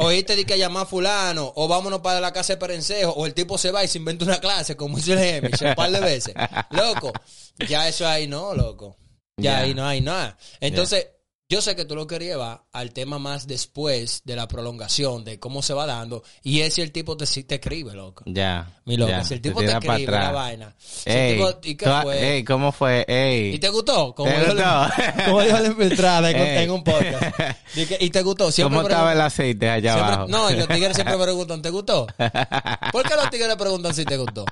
[0.00, 1.52] o irte de que llamar a fulano.
[1.56, 3.12] O vámonos para la casa de Perencejo.
[3.12, 5.74] O el tipo se va y se inventa una clase como hizo el Hemish un
[5.74, 6.34] par de veces.
[6.70, 7.12] Loco,
[7.68, 8.96] ya eso ahí no, loco.
[9.36, 9.58] Ya Ya.
[9.60, 10.36] ahí no hay nada.
[10.60, 11.06] Entonces,
[11.50, 15.40] yo sé que tú lo querías llevar al tema más después de la prolongación, de
[15.40, 16.22] cómo se va dando.
[16.44, 18.22] Y es si el tipo te, si te escribe, loco.
[18.26, 18.72] ya.
[18.84, 20.32] Mi loco, si el tipo te, pa' escribe la atrás.
[20.34, 20.74] vaina.
[20.78, 22.34] Si el Ey, tipo- ¿Y qué fue?
[22.36, 23.04] ey, ¿cómo fue?
[23.08, 23.54] Ey.
[23.54, 24.14] ¿Y te gustó?
[24.14, 25.24] Como ¿Te dijo, la- gustó?
[25.26, 27.38] como dijo la infiltrada en, un- podcast.
[27.74, 28.50] Dije, ¿Y te gustó?
[28.52, 30.28] Siempre ¿Cómo estaba el aceite allá siempre- abajo?
[30.28, 32.06] No, y los tigres siempre preguntan, ¿te gustó?
[32.92, 34.44] ¿Por qué los tigres preguntan si te gustó?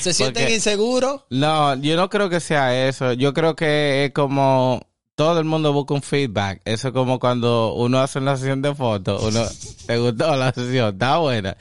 [0.00, 1.22] ¿Se sienten Porque- inseguros?
[1.30, 3.12] No, yo no creo que sea eso.
[3.12, 4.80] Yo creo que es como
[5.16, 6.60] todo el mundo busca un feedback.
[6.64, 9.22] Eso es como cuando uno hace una sesión de fotos.
[9.22, 9.42] Uno,
[9.86, 10.92] ¿te gustó la sesión?
[10.94, 11.56] Está buena.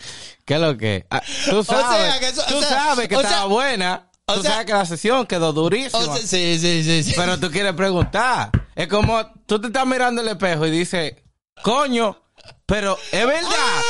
[0.45, 1.07] ¿Qué es lo que?
[1.09, 4.09] Ah, tú sea, sabes, que eso- o tú sea, sabes que o estaba sea, buena.
[4.27, 6.17] Tú sabes que la sesión quedó durísima.
[6.17, 7.13] Sí, sí, sí, sí.
[7.15, 8.49] Pero tú quieres preguntar.
[8.75, 11.13] Es como tú te estás mirando el espejo y dices,
[11.61, 12.21] coño,
[12.65, 13.49] pero es verdad.
[13.51, 13.81] Ah.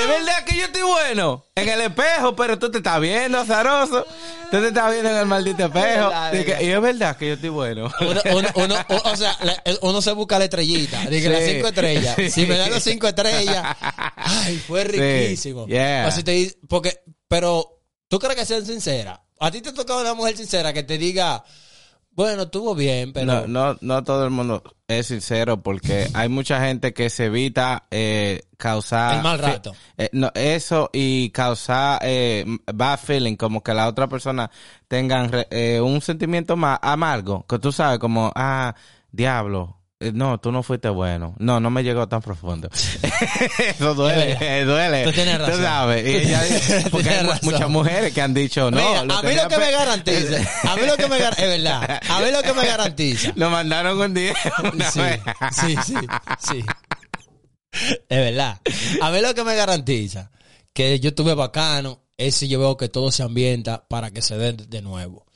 [0.00, 4.06] Es verdad que yo estoy bueno en el espejo, pero tú te estás viendo, azaroso.
[4.50, 6.08] Tú te estás viendo en el maldito espejo.
[6.10, 7.90] verdad, Y, es verdad que yo estoy bueno.
[8.00, 9.36] Uno, uno, uno- o sea,
[9.82, 11.00] uno se busca la estrellita.
[11.06, 11.28] Dije, Sí.
[11.28, 12.14] las cinco estrellas.
[12.16, 12.30] Sí.
[12.40, 13.76] Si me dan las cinco estrellas,
[14.16, 15.66] ay, fue riquísimo.
[15.66, 16.10] Yeah.
[16.12, 19.18] Si te dice- porque, pero, ¿tú crees que sean sinceras?
[19.40, 21.42] A ti te toca una mujer sincera que te diga,
[22.20, 23.46] bueno, estuvo bien, pero...
[23.46, 27.86] No, no, no todo el mundo es sincero porque hay mucha gente que se evita
[27.90, 29.74] eh, causar El mal rato.
[29.96, 32.44] Eh, no, eso y causar eh,
[32.74, 34.50] bad feeling, como que la otra persona
[34.86, 38.74] tengan eh, un sentimiento más amargo, que tú sabes, como, ah,
[39.10, 39.79] diablo,
[40.14, 41.34] no, tú no fuiste bueno.
[41.38, 42.68] No, no me llegó tan profundo.
[43.58, 45.04] eso duele, eh, duele.
[45.04, 45.56] Tú tienes razón.
[45.56, 46.06] Tú sabes.
[46.06, 46.42] Y ella
[46.90, 47.50] porque hay razón.
[47.52, 48.76] muchas mujeres que han dicho, no.
[48.78, 50.36] Mira, lo a mí lo que me garantiza,
[50.70, 53.50] a mí lo que me gar- es verdad, a mí lo que me garantiza, Lo
[53.50, 54.34] mandaron un día.
[54.72, 55.20] una sí, vez.
[55.52, 55.94] sí, sí,
[56.38, 56.64] sí,
[57.72, 58.60] es verdad,
[59.00, 60.30] a mí lo que me garantiza
[60.72, 64.36] que yo estuve bacano es si yo veo que todo se ambienta para que se
[64.36, 65.26] dé de nuevo.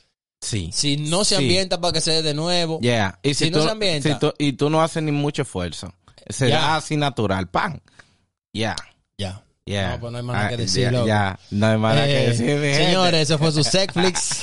[0.44, 0.70] Sí.
[0.72, 1.42] Si no se Sí.
[1.42, 3.18] ambienta para que se dé de nuevo, Yeah.
[3.22, 4.08] Y Si no se ambienta.
[4.12, 5.92] si tú- y tú no haces ni mucho esfuerzo.
[6.28, 6.58] Se Ya.
[6.58, 7.48] da así natural.
[7.48, 7.80] ¡Pam!
[8.52, 8.76] Ya.
[9.18, 9.42] ya.
[9.66, 9.92] Yeah.
[9.92, 11.38] No, pues no hay más nada que Ah, decir, ya, ya.
[11.50, 14.42] No hay más nada que Eh, decir, señores, eso fue su Sexflix.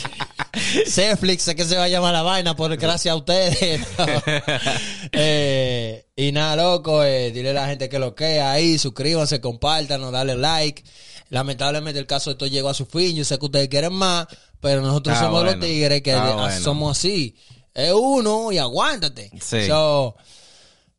[0.88, 3.82] Sexflix es que se va a llamar la vaina por gracias a ustedes.
[5.12, 10.12] Eh, y nada, loco, eh, dile a la gente que lo que ahí, suscríbanse, compártanos,
[10.12, 10.84] dale like.
[11.32, 13.15] Lamentablemente el caso de esto llegó a su fin.
[13.15, 14.27] Yo sé que ustedes quieren más,
[14.59, 16.51] pero nosotros Está somos los tigres que bueno.
[16.61, 17.36] somos así.
[17.73, 19.32] Es uno y aguántate.
[19.41, 19.65] Sí.
[19.65, 20.15] So,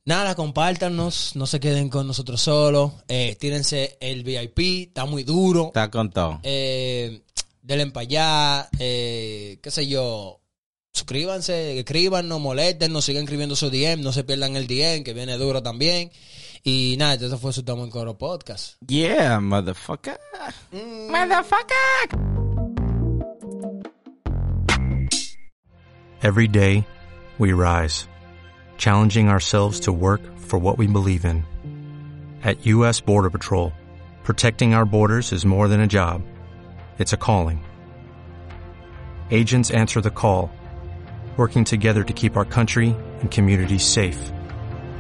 [0.05, 2.93] Nada, compártanos, no se queden con nosotros solos.
[3.07, 5.67] Eh, tírense el VIP, está muy duro.
[5.67, 6.41] Está con todo.
[6.43, 7.23] Eh,
[7.61, 10.41] denle para allá, eh, qué sé yo.
[10.93, 15.39] Suscríbanse, escríbanos, molesten, nos sigan escribiendo su DM, no se pierdan el DM, que viene
[15.39, 16.11] duro también.
[16.65, 18.77] Y nada, entonces fue su Estamos en Coro podcast.
[18.87, 20.17] Yeah, motherfucker.
[20.71, 21.11] Mm.
[21.11, 22.33] Motherfucker.
[26.23, 26.87] Every day,
[27.39, 28.07] we rise,
[28.79, 31.45] challenging ourselves to work for what we believe in.
[32.45, 33.01] At U.S.
[33.01, 33.73] Border Patrol,
[34.23, 36.23] protecting our borders is more than a job,
[36.99, 37.65] it's a calling.
[39.33, 40.53] Agents answer the call,
[41.37, 44.31] working together to keep our country and communities safe.